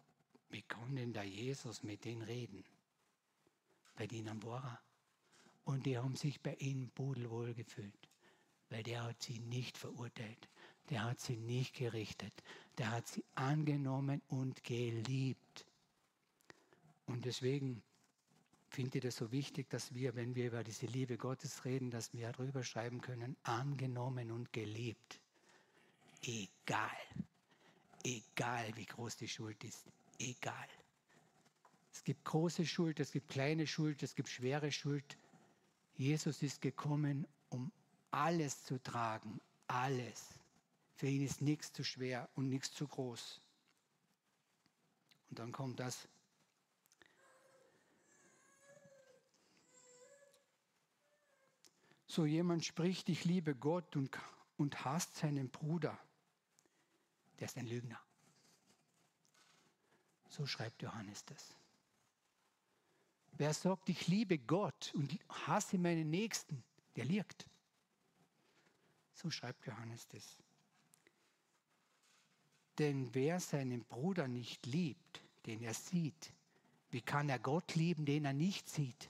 wie 0.49 0.61
kann 0.61 0.95
denn 0.95 1.13
der 1.13 1.23
Jesus 1.23 1.83
mit 1.83 2.03
denen 2.05 2.21
reden? 2.21 2.63
Bei 3.95 4.07
denen 4.07 4.41
war. 4.43 4.81
Und 5.65 5.85
die 5.85 5.97
haben 5.97 6.15
sich 6.15 6.41
bei 6.41 6.55
ihm 6.55 6.89
pudelwohl 6.89 7.53
gefühlt, 7.53 8.09
weil 8.69 8.83
der 8.83 9.03
hat 9.03 9.21
sie 9.21 9.39
nicht 9.39 9.77
verurteilt 9.77 10.49
der 10.89 11.03
hat 11.03 11.19
sie 11.19 11.37
nicht 11.37 11.75
gerichtet. 11.75 12.33
Der 12.77 12.91
hat 12.91 13.07
sie 13.07 13.23
angenommen 13.35 14.21
und 14.27 14.63
geliebt. 14.63 15.65
Und 17.05 17.25
deswegen 17.25 17.81
finde 18.69 18.97
ich 18.97 19.03
das 19.03 19.15
so 19.15 19.31
wichtig, 19.31 19.69
dass 19.69 19.93
wir, 19.93 20.15
wenn 20.15 20.35
wir 20.35 20.47
über 20.47 20.63
diese 20.63 20.87
Liebe 20.87 21.17
Gottes 21.17 21.63
reden, 21.65 21.91
dass 21.91 22.13
wir 22.13 22.31
darüber 22.31 22.63
schreiben 22.63 23.01
können, 23.01 23.35
angenommen 23.43 24.31
und 24.31 24.51
geliebt. 24.51 25.19
Egal. 26.21 26.89
Egal, 28.03 28.75
wie 28.75 28.85
groß 28.85 29.17
die 29.17 29.27
Schuld 29.27 29.63
ist. 29.63 29.85
Egal. 30.19 30.67
Es 31.93 32.03
gibt 32.03 32.25
große 32.25 32.65
Schuld, 32.65 32.99
es 32.99 33.11
gibt 33.11 33.29
kleine 33.29 33.67
Schuld, 33.67 34.01
es 34.01 34.15
gibt 34.15 34.27
schwere 34.27 34.71
Schuld. 34.71 35.15
Jesus 35.95 36.41
ist 36.41 36.59
gekommen, 36.59 37.27
um 37.49 37.71
alles 38.09 38.63
zu 38.63 38.81
tragen. 38.81 39.39
Alles. 39.67 40.39
Für 40.95 41.07
ihn 41.07 41.23
ist 41.23 41.41
nichts 41.41 41.71
zu 41.71 41.83
schwer 41.83 42.27
und 42.35 42.49
nichts 42.49 42.73
zu 42.73 42.87
groß. 42.87 43.39
Und 45.29 45.39
dann 45.39 45.51
kommt 45.51 45.79
das. 45.79 46.07
So 52.07 52.25
jemand 52.25 52.65
spricht, 52.65 53.07
ich 53.09 53.23
liebe 53.23 53.55
Gott 53.55 53.95
und, 53.95 54.09
und 54.57 54.83
hasst 54.83 55.15
seinen 55.15 55.49
Bruder. 55.49 55.97
Der 57.39 57.45
ist 57.45 57.57
ein 57.57 57.67
Lügner. 57.67 57.99
So 60.27 60.47
schreibt 60.47 60.81
Johannes 60.81 61.23
das. 61.25 61.55
Wer 63.37 63.53
sagt, 63.53 63.89
ich 63.89 64.07
liebe 64.07 64.37
Gott 64.37 64.91
und 64.95 65.17
hasse 65.29 65.77
meinen 65.77 66.09
Nächsten, 66.09 66.63
der 66.95 67.05
lügt. 67.05 67.47
So 69.13 69.31
schreibt 69.31 69.65
Johannes 69.65 70.07
das. 70.07 70.43
Denn 72.77 73.13
wer 73.13 73.39
seinen 73.39 73.83
Bruder 73.85 74.27
nicht 74.27 74.65
liebt, 74.65 75.21
den 75.45 75.61
er 75.61 75.73
sieht, 75.73 76.33
wie 76.91 77.01
kann 77.01 77.29
er 77.29 77.39
Gott 77.39 77.75
lieben, 77.75 78.05
den 78.05 78.25
er 78.25 78.33
nicht 78.33 78.69
sieht? 78.69 79.09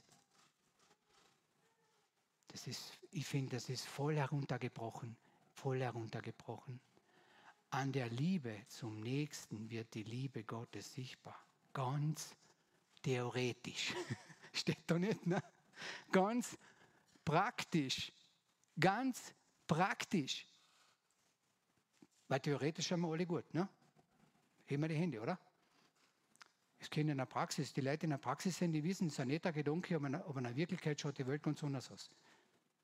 Das 2.48 2.68
ist, 2.68 2.94
ich 3.12 3.26
finde, 3.26 3.56
das 3.56 3.70
ist 3.70 3.86
voll 3.86 4.16
heruntergebrochen, 4.16 5.18
voll 5.54 5.82
heruntergebrochen. 5.82 6.80
An 7.72 7.92
der 7.92 8.10
Liebe 8.10 8.56
zum 8.68 9.00
Nächsten 9.00 9.70
wird 9.70 9.94
die 9.96 10.04
Liebe 10.04 10.44
Gottes 10.44 10.94
sichtbar. 10.94 11.40
Ganz 11.74 12.36
theoretisch. 13.04 13.94
Steht 14.52 14.80
da 14.88 14.98
nicht, 14.98 15.28
ne? 15.28 15.44
Ganz 16.12 16.58
praktisch. 17.24 18.12
Ganz 18.80 19.34
praktisch. 19.68 20.48
Weil 22.28 22.40
theoretisch 22.40 22.92
haben 22.92 23.02
wir 23.02 23.12
alle 23.12 23.26
gut, 23.26 23.54
ne? 23.54 23.68
Heben 24.66 24.82
wir 24.82 24.90
die 24.90 24.96
Hände, 24.96 25.22
oder? 25.22 25.38
Es 26.80 26.90
kennen 26.90 27.10
in 27.10 27.18
der 27.18 27.26
Praxis, 27.26 27.72
die 27.72 27.82
Leute 27.82 28.06
in 28.06 28.10
der 28.10 28.18
Praxis 28.18 28.58
sind, 28.58 28.74
die 28.74 28.84
wissen, 28.84 29.08
es 29.08 29.14
ist 29.14 29.20
ein 29.20 29.28
netter 29.28 29.54
Gedanke, 29.54 29.96
aber 29.96 30.08
in 30.08 30.44
der 30.44 30.56
Wirklichkeit 30.56 31.00
schaut 31.00 31.18
die 31.18 31.28
Welt 31.28 31.44
ganz 31.44 31.64
anders 31.64 31.92
aus. 31.92 32.10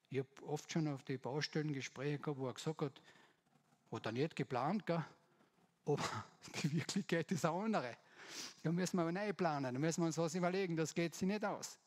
Ich 0.09 0.19
habe 0.19 0.29
oft 0.45 0.71
schon 0.71 0.87
auf 0.87 1.03
die 1.03 1.17
Baustellen 1.17 1.73
Gespräche 1.73 2.17
gehabt, 2.19 2.39
wo 2.39 2.47
er 2.47 2.53
gesagt 2.53 2.81
hat, 2.81 3.01
hat 3.91 4.05
er 4.05 4.11
nicht 4.11 4.35
geplant, 4.35 4.85
gell? 4.85 5.03
aber 5.85 6.03
die 6.63 6.71
Wirklichkeit 6.73 7.31
ist 7.31 7.45
eine 7.45 7.63
andere. 7.63 7.97
Da 8.63 8.71
müssen 8.71 8.97
wir 8.97 9.03
aber 9.03 9.11
neu 9.11 9.33
planen, 9.33 9.73
da 9.73 9.79
müssen 9.79 10.01
wir 10.01 10.07
uns 10.07 10.17
was 10.17 10.35
überlegen, 10.35 10.75
das 10.75 10.93
geht 10.93 11.15
sich 11.15 11.27
nicht 11.27 11.43
aus. 11.43 11.77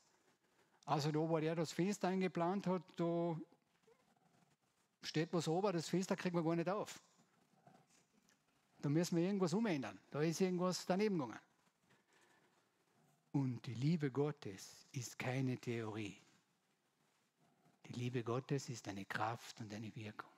Also 0.85 1.13
da, 1.13 1.19
wo 1.19 1.39
der 1.39 1.55
das 1.55 1.73
Fenster 1.73 2.09
eingeplant 2.09 2.67
hat, 2.67 2.83
da 2.97 3.37
steht 5.03 5.33
was 5.33 5.49
oben, 5.49 5.73
das 5.73 5.89
Fenster 5.89 6.17
kriegen 6.17 6.37
wir 6.37 6.43
gar 6.43 6.57
nicht 6.57 6.69
auf. 6.69 7.01
Da 8.81 8.89
müssen 8.89 9.17
wir 9.17 9.25
irgendwas 9.25 9.55
umändern. 9.55 9.99
Da 10.11 10.21
ist 10.23 10.41
irgendwas 10.41 10.85
daneben 10.85 11.19
gegangen. 11.19 11.39
Und 13.31 13.65
die 13.65 13.75
Liebe 13.75 14.11
Gottes 14.11 14.87
ist 14.93 15.19
keine 15.19 15.57
Theorie. 15.57 16.21
Die 17.87 17.93
Liebe 17.93 18.25
Gottes 18.25 18.69
ist 18.69 18.89
eine 18.89 19.05
Kraft 19.05 19.61
und 19.61 19.73
eine 19.73 19.95
Wirkung. 19.95 20.31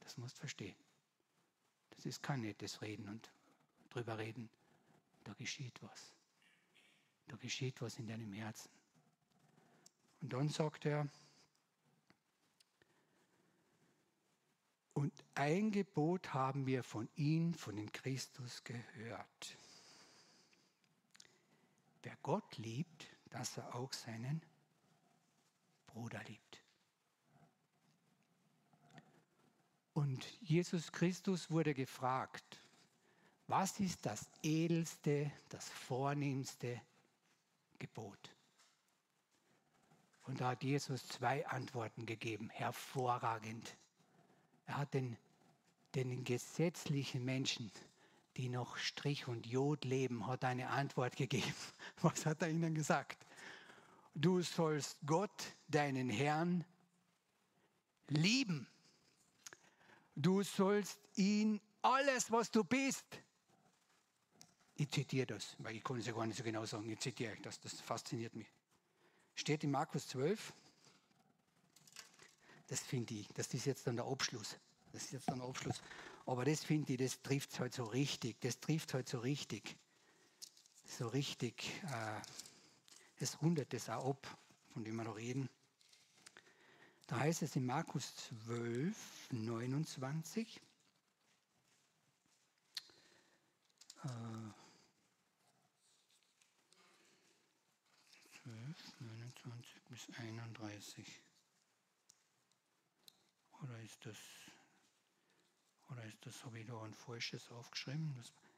Das 0.00 0.16
musst 0.16 0.36
du 0.36 0.40
verstehen. 0.40 0.76
Das 1.90 2.06
ist 2.06 2.22
kein 2.22 2.42
nettes 2.42 2.80
Reden 2.82 3.08
und 3.08 3.30
drüber 3.98 4.18
reden. 4.18 4.48
Da 5.24 5.32
geschieht 5.34 5.82
was. 5.82 6.14
Da 7.26 7.36
geschieht 7.36 7.80
was 7.82 7.98
in 7.98 8.06
deinem 8.06 8.32
Herzen. 8.32 8.70
Und 10.20 10.32
dann 10.32 10.48
sagt 10.48 10.86
er, 10.86 11.08
Und 14.94 15.12
ein 15.36 15.70
Gebot 15.70 16.34
haben 16.34 16.66
wir 16.66 16.82
von 16.82 17.08
ihm, 17.14 17.54
von 17.54 17.76
dem 17.76 17.92
Christus 17.92 18.64
gehört. 18.64 19.56
Wer 22.02 22.16
Gott 22.22 22.56
liebt, 22.58 23.06
dass 23.30 23.58
er 23.58 23.76
auch 23.76 23.92
seinen 23.92 24.42
Bruder 25.86 26.20
liebt. 26.24 26.64
Und 29.92 30.24
Jesus 30.40 30.90
Christus 30.90 31.48
wurde 31.48 31.74
gefragt, 31.74 32.60
was 33.48 33.80
ist 33.80 34.04
das 34.04 34.28
edelste, 34.42 35.32
das 35.48 35.68
vornehmste 35.68 36.80
Gebot? 37.78 38.30
Und 40.26 40.42
da 40.42 40.50
hat 40.50 40.62
Jesus 40.62 41.08
zwei 41.08 41.46
Antworten 41.48 42.04
gegeben, 42.04 42.50
hervorragend. 42.50 43.74
Er 44.66 44.76
hat 44.76 44.92
den, 44.92 45.16
den 45.94 46.22
gesetzlichen 46.24 47.24
Menschen, 47.24 47.72
die 48.36 48.50
noch 48.50 48.76
Strich 48.76 49.26
und 49.26 49.46
Jod 49.46 49.86
leben, 49.86 50.26
hat 50.26 50.44
eine 50.44 50.68
Antwort 50.68 51.16
gegeben. 51.16 51.54
Was 52.02 52.26
hat 52.26 52.42
er 52.42 52.50
ihnen 52.50 52.74
gesagt? 52.74 53.24
Du 54.14 54.42
sollst 54.42 54.98
Gott, 55.06 55.56
deinen 55.68 56.10
Herrn, 56.10 56.64
lieben. 58.08 58.66
Du 60.14 60.42
sollst 60.42 60.98
ihn 61.14 61.60
alles, 61.82 62.30
was 62.32 62.50
du 62.50 62.64
bist. 62.64 63.06
Ich 64.80 64.88
zitiere 64.92 65.26
das, 65.26 65.56
weil 65.58 65.74
ich 65.74 65.82
kann 65.82 65.98
es 65.98 66.06
ja 66.06 66.12
gar 66.12 66.24
nicht 66.24 66.36
so 66.36 66.44
genau 66.44 66.64
sagen. 66.64 66.88
Ich 66.88 67.00
zitiere 67.00 67.36
das, 67.42 67.58
das 67.60 67.80
fasziniert 67.80 68.36
mich. 68.36 68.46
Steht 69.34 69.64
in 69.64 69.72
Markus 69.72 70.06
12, 70.06 70.52
das 72.68 72.80
finde 72.80 73.14
ich, 73.14 73.26
das 73.34 73.52
ist 73.54 73.66
jetzt 73.66 73.88
dann 73.88 73.96
der 73.96 74.06
Abschluss. 74.06 74.56
Das 74.92 75.02
ist 75.02 75.12
jetzt 75.12 75.28
dann 75.28 75.40
der 75.40 75.48
Abschluss. 75.48 75.82
Aber 76.26 76.44
das 76.44 76.62
finde 76.62 76.92
ich, 76.92 76.98
das 77.00 77.20
trifft 77.22 77.52
es 77.52 77.58
halt 77.58 77.74
so 77.74 77.84
richtig. 77.86 78.40
Das 78.40 78.60
trifft 78.60 78.94
halt 78.94 79.08
so 79.08 79.18
richtig. 79.18 79.76
So 80.86 81.08
richtig. 81.08 81.72
Äh, 81.90 82.20
es 83.18 83.42
rundet 83.42 83.72
das 83.72 83.90
auch 83.90 84.10
ab, 84.10 84.38
von 84.74 84.84
dem 84.84 84.94
wir 84.94 85.04
noch 85.04 85.16
reden. 85.16 85.48
Da 87.08 87.18
heißt 87.18 87.42
es 87.42 87.56
in 87.56 87.66
Markus 87.66 88.14
12, 88.46 88.96
29. 89.32 90.60
Äh, 94.04 94.08
29 99.00 99.82
bis 99.88 100.08
31. 100.18 101.22
Oder 103.62 103.78
ist 103.80 104.04
das, 104.06 104.16
oder 105.90 106.04
ist 106.04 106.24
das, 106.24 106.44
habe 106.44 106.60
ich 106.60 106.66
da 106.66 106.82
ein 106.82 106.94
falsches 106.94 107.50
aufgeschrieben? 107.50 108.14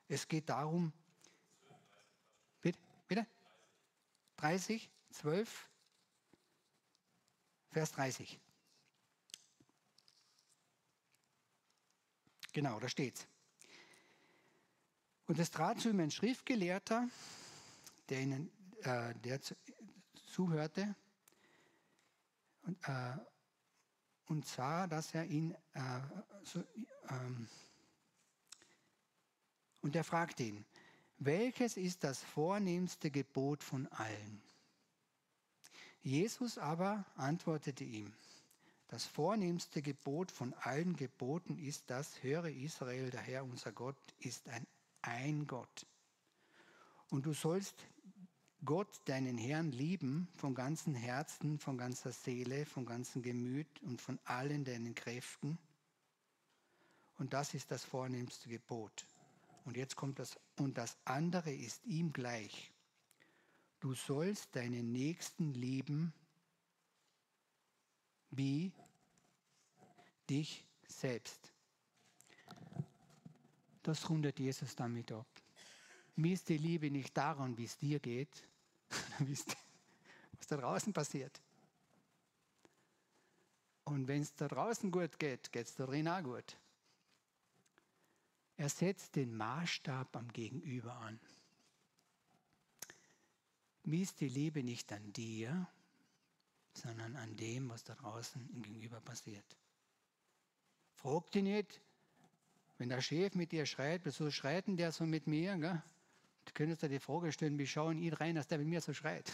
Es 0.09 0.29
geht 0.29 0.49
darum, 0.49 0.93
bitte, 2.61 2.79
bitte? 3.07 3.27
30, 4.37 4.91
12, 5.11 5.69
Vers 7.71 7.93
30. 7.93 8.41
Genau, 12.53 12.81
da 12.81 12.89
steht's. 12.89 13.27
Und 15.27 15.39
es 15.39 15.51
trat 15.51 15.81
zu 15.81 15.91
ihm 15.91 16.01
ein 16.01 16.11
Schriftgelehrter, 16.11 17.09
der, 18.09 18.21
ihnen, 18.21 18.51
äh, 18.83 19.15
der 19.21 19.41
zuhörte 20.31 20.95
und, 22.63 22.77
äh, 22.89 23.17
und 24.27 24.47
sah, 24.47 24.87
dass 24.87 25.15
er 25.15 25.25
ihn 25.27 25.55
äh, 25.75 26.01
so, 26.45 26.63
ähm, 27.09 27.49
und 29.83 29.97
er 29.97 30.05
fragte 30.05 30.43
ihn, 30.43 30.65
welches 31.19 31.77
ist 31.77 32.05
das 32.05 32.23
vornehmste 32.23 33.11
Gebot 33.11 33.63
von 33.63 33.87
allen? 33.89 34.43
Jesus 36.03 36.59
aber 36.59 37.05
antwortete 37.17 37.85
ihm, 37.85 38.13
das 38.89 39.05
vornehmste 39.05 39.83
Gebot 39.83 40.33
von 40.33 40.55
allen 40.55 40.97
Geboten 40.97 41.59
ist 41.59 41.89
das, 41.89 42.23
höre 42.23 42.49
Israel, 42.49 43.11
der 43.11 43.21
Herr 43.21 43.45
unser 43.45 43.73
Gott 43.73 43.97
ist 44.19 44.49
ein 44.49 44.67
ein 45.03 45.47
Gott. 45.47 45.87
Und 47.11 47.27
du 47.27 47.33
sollst 47.33 47.75
Gott, 48.65 49.01
deinen 49.07 49.39
Herrn, 49.39 49.73
lieben 49.73 50.29
von 50.37 50.55
ganzem 50.55 50.95
Herzen, 50.95 51.59
von 51.59 51.79
ganzer 51.79 52.13
Seele, 52.13 52.67
von 52.67 52.85
ganzem 52.85 53.23
Gemüt 53.23 53.83
und 53.83 54.03
von 54.03 54.19
allen 54.25 54.65
deinen 54.65 54.95
Kräften. 54.95 55.59
Und 57.19 57.33
das 57.33 57.55
ist 57.55 57.71
das 57.71 57.85
vornehmste 57.85 58.49
Gebot. 58.49 59.07
Und 59.65 59.77
jetzt 59.77 59.97
kommt 59.97 60.19
das, 60.19 60.39
und 60.57 60.77
das 60.77 60.97
andere 61.05 61.53
ist 61.53 61.85
ihm 61.87 62.13
gleich. 62.13 62.71
Du 63.81 63.95
sollst 63.95 64.55
deinen 64.55 64.93
Nächsten 64.93 65.55
lieben 65.55 66.13
wie 68.31 68.73
dich 70.29 70.67
selbst. 70.87 71.53
Das 73.83 74.09
rundet 74.11 74.39
Jesus 74.39 74.77
damit 74.77 75.11
ab. 75.13 75.27
Misst 76.21 76.49
die 76.49 76.59
Liebe 76.59 76.91
nicht 76.91 77.17
daran, 77.17 77.57
wie 77.57 77.65
es 77.65 77.79
dir 77.79 77.99
geht, 77.99 78.45
was 79.19 80.47
da 80.49 80.57
draußen 80.57 80.93
passiert. 80.93 81.41
Und 83.85 84.07
wenn 84.07 84.23
es 84.23 84.35
da 84.35 84.47
draußen 84.47 84.91
gut 84.91 85.19
geht, 85.19 85.51
geht 85.51 85.67
es 85.67 85.75
da 85.75 85.87
drin 85.87 86.09
auch 86.09 86.23
gut. 86.23 86.57
Er 88.57 88.69
setzt 88.69 89.17
den 89.17 89.35
Maßstab 89.37 90.15
am 90.17 90.29
Gegenüber 90.33 90.95
an. 90.95 91.19
Misst 93.85 94.21
die 94.21 94.29
Liebe 94.29 94.63
nicht 94.63 94.93
an 94.93 95.13
dir, 95.13 95.67
sondern 96.75 97.17
an 97.17 97.37
dem, 97.37 97.71
was 97.71 97.83
da 97.83 97.95
draußen 97.95 98.49
im 98.51 98.63
Gegenüber 98.63 99.01
passiert. 99.01 99.57
Frag 100.95 101.31
dich 101.31 101.43
nicht, 101.43 101.81
wenn 102.77 102.91
der 102.91 103.01
Chef 103.01 103.35
mit 103.35 103.53
dir 103.53 103.65
schreit, 103.65 104.03
wieso 104.05 104.31
schreit 104.31 104.67
denn 104.67 104.77
der 104.77 104.93
so 104.93 105.07
mit 105.07 105.27
mir? 105.27 105.57
Gell? 105.57 105.83
Du 106.51 106.55
könntest 106.55 106.83
dir 106.83 106.89
die 106.89 106.99
Frage 106.99 107.31
stellen, 107.31 107.57
wie 107.61 107.67
schauen 107.67 107.97
ihn 107.97 108.13
rein, 108.13 108.35
dass 108.35 108.49
der 108.49 108.59
mit 108.59 108.67
mir 108.67 108.81
so 108.81 108.93
schreit? 108.93 109.33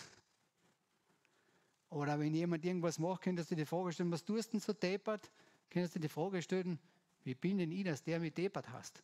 Oder 1.88 2.20
wenn 2.20 2.34
jemand 2.34 2.62
irgendwas 2.62 2.98
macht, 2.98 3.22
könntest 3.22 3.50
du 3.50 3.54
dir 3.54 3.62
die 3.62 3.66
Frage 3.66 3.90
stellen, 3.90 4.12
was 4.12 4.22
tust 4.22 4.48
du 4.48 4.52
denn 4.52 4.60
so 4.60 4.74
deppert? 4.74 5.30
Könntest 5.70 5.94
du 5.94 5.98
dir 5.98 6.08
die 6.08 6.12
Frage 6.12 6.42
stellen, 6.42 6.78
wie 7.24 7.34
bin 7.34 7.56
denn 7.56 7.72
ich, 7.72 7.84
dass 7.84 8.02
der 8.02 8.20
mit 8.20 8.36
deppert 8.36 8.68
hast? 8.68 9.02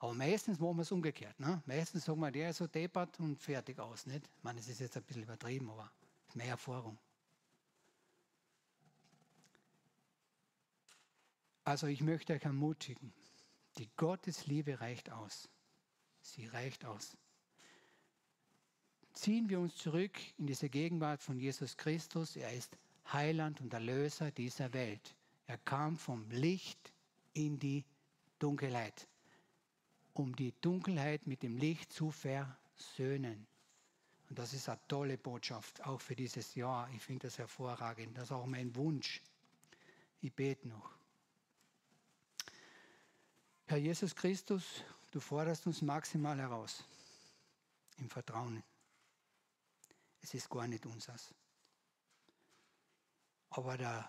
Aber 0.00 0.12
meistens 0.12 0.58
machen 0.58 0.76
wir 0.76 0.82
es 0.82 0.90
umgekehrt. 0.90 1.38
Ne? 1.38 1.62
Meistens 1.66 2.04
sagen 2.04 2.18
wir, 2.18 2.32
der 2.32 2.50
ist 2.50 2.56
so 2.56 2.66
deppert 2.66 3.20
und 3.20 3.40
fertig 3.40 3.78
aus. 3.78 4.06
Nicht? 4.06 4.28
Ich 4.38 4.42
meine, 4.42 4.58
es 4.58 4.68
ist 4.68 4.80
jetzt 4.80 4.96
ein 4.96 5.04
bisschen 5.04 5.22
übertrieben, 5.22 5.70
aber 5.70 5.88
mehr 6.34 6.48
Erfahrung. 6.48 6.98
Also 11.62 11.86
ich 11.86 12.00
möchte 12.00 12.32
euch 12.32 12.42
ermutigen, 12.42 13.12
die 13.78 13.88
Gottesliebe 13.96 14.80
reicht 14.80 15.10
aus. 15.10 15.48
Sie 16.20 16.46
reicht 16.46 16.84
aus. 16.84 17.16
Ziehen 19.12 19.48
wir 19.48 19.60
uns 19.60 19.76
zurück 19.76 20.18
in 20.38 20.46
diese 20.46 20.68
Gegenwart 20.68 21.22
von 21.22 21.38
Jesus 21.38 21.76
Christus. 21.76 22.36
Er 22.36 22.52
ist 22.52 22.76
Heiland 23.12 23.60
und 23.60 23.72
Erlöser 23.72 24.30
dieser 24.30 24.72
Welt. 24.72 25.14
Er 25.46 25.58
kam 25.58 25.96
vom 25.96 26.28
Licht 26.30 26.92
in 27.32 27.58
die 27.58 27.84
Dunkelheit, 28.38 29.08
um 30.12 30.34
die 30.34 30.52
Dunkelheit 30.60 31.26
mit 31.26 31.42
dem 31.42 31.56
Licht 31.56 31.92
zu 31.92 32.10
versöhnen. 32.10 33.46
Und 34.28 34.38
das 34.38 34.52
ist 34.52 34.68
eine 34.68 34.80
tolle 34.88 35.16
Botschaft, 35.16 35.84
auch 35.86 36.00
für 36.00 36.16
dieses 36.16 36.54
Jahr. 36.54 36.90
Ich 36.94 37.02
finde 37.02 37.28
das 37.28 37.38
hervorragend. 37.38 38.16
Das 38.18 38.24
ist 38.24 38.32
auch 38.32 38.46
mein 38.46 38.74
Wunsch. 38.74 39.22
Ich 40.20 40.32
bete 40.32 40.66
noch. 40.66 40.95
Herr 43.68 43.78
Jesus 43.78 44.14
Christus, 44.14 44.84
du 45.10 45.18
forderst 45.18 45.66
uns 45.66 45.82
maximal 45.82 46.38
heraus 46.38 46.84
im 47.96 48.08
Vertrauen. 48.08 48.62
Es 50.20 50.34
ist 50.34 50.48
gar 50.48 50.68
nicht 50.68 50.86
unseres. 50.86 51.34
Aber, 53.50 53.76
der, 53.76 54.08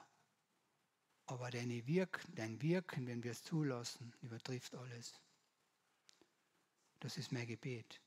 aber 1.25 1.49
deine 1.49 1.87
Wirk, 1.87 2.23
dein 2.35 2.61
Wirken, 2.61 3.07
wenn 3.07 3.23
wir 3.23 3.31
es 3.31 3.41
zulassen, 3.41 4.13
übertrifft 4.21 4.75
alles. 4.75 5.19
Das 6.99 7.17
ist 7.17 7.31
mein 7.31 7.47
Gebet. 7.47 7.99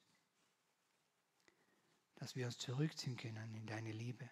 Dass 2.14 2.36
wir 2.36 2.46
uns 2.46 2.58
zurückziehen 2.58 3.16
können 3.16 3.56
in 3.56 3.66
deine 3.66 3.90
Liebe. 3.90 4.30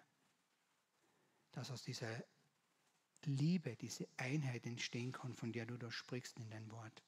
Dass 1.51 1.69
aus 1.69 1.83
dieser 1.83 2.23
Liebe, 3.25 3.75
diese 3.75 4.07
Einheit 4.15 4.65
entstehen 4.65 5.11
kann, 5.11 5.35
von 5.35 5.51
der 5.51 5.65
du 5.65 5.75
da 5.75 5.91
sprichst 5.91 6.39
in 6.39 6.49
dein 6.49 6.71
Wort. 6.71 7.03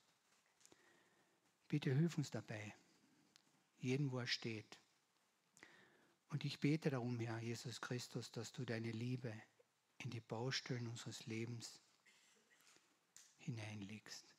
Bitte 1.72 1.96
hilf 1.96 2.18
uns 2.18 2.30
dabei, 2.30 2.76
jeden, 3.80 4.12
wo 4.12 4.20
er 4.20 4.28
steht. 4.28 4.78
Und 6.28 6.44
ich 6.44 6.60
bete 6.60 6.90
darum, 6.90 7.18
Herr 7.18 7.40
Jesus 7.40 7.80
Christus, 7.80 8.30
dass 8.30 8.52
du 8.52 8.66
deine 8.66 8.92
Liebe 8.92 9.34
in 10.00 10.10
die 10.10 10.20
Baustellen 10.20 10.86
unseres 10.90 11.26
Lebens 11.28 11.82
hineinlegst. 13.38 14.36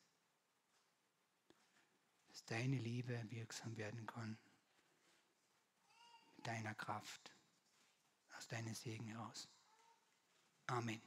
Dass 2.29 2.45
deine 2.45 2.77
Liebe 2.77 3.19
wirksam 3.31 3.77
werden 3.77 4.05
kann. 4.05 4.37
Mit 6.35 6.45
deiner 6.45 6.75
Kraft. 6.75 7.35
Aus 8.37 8.47
deinem 8.47 8.75
Segen 8.75 9.07
heraus. 9.07 9.49
Amen. 10.67 11.01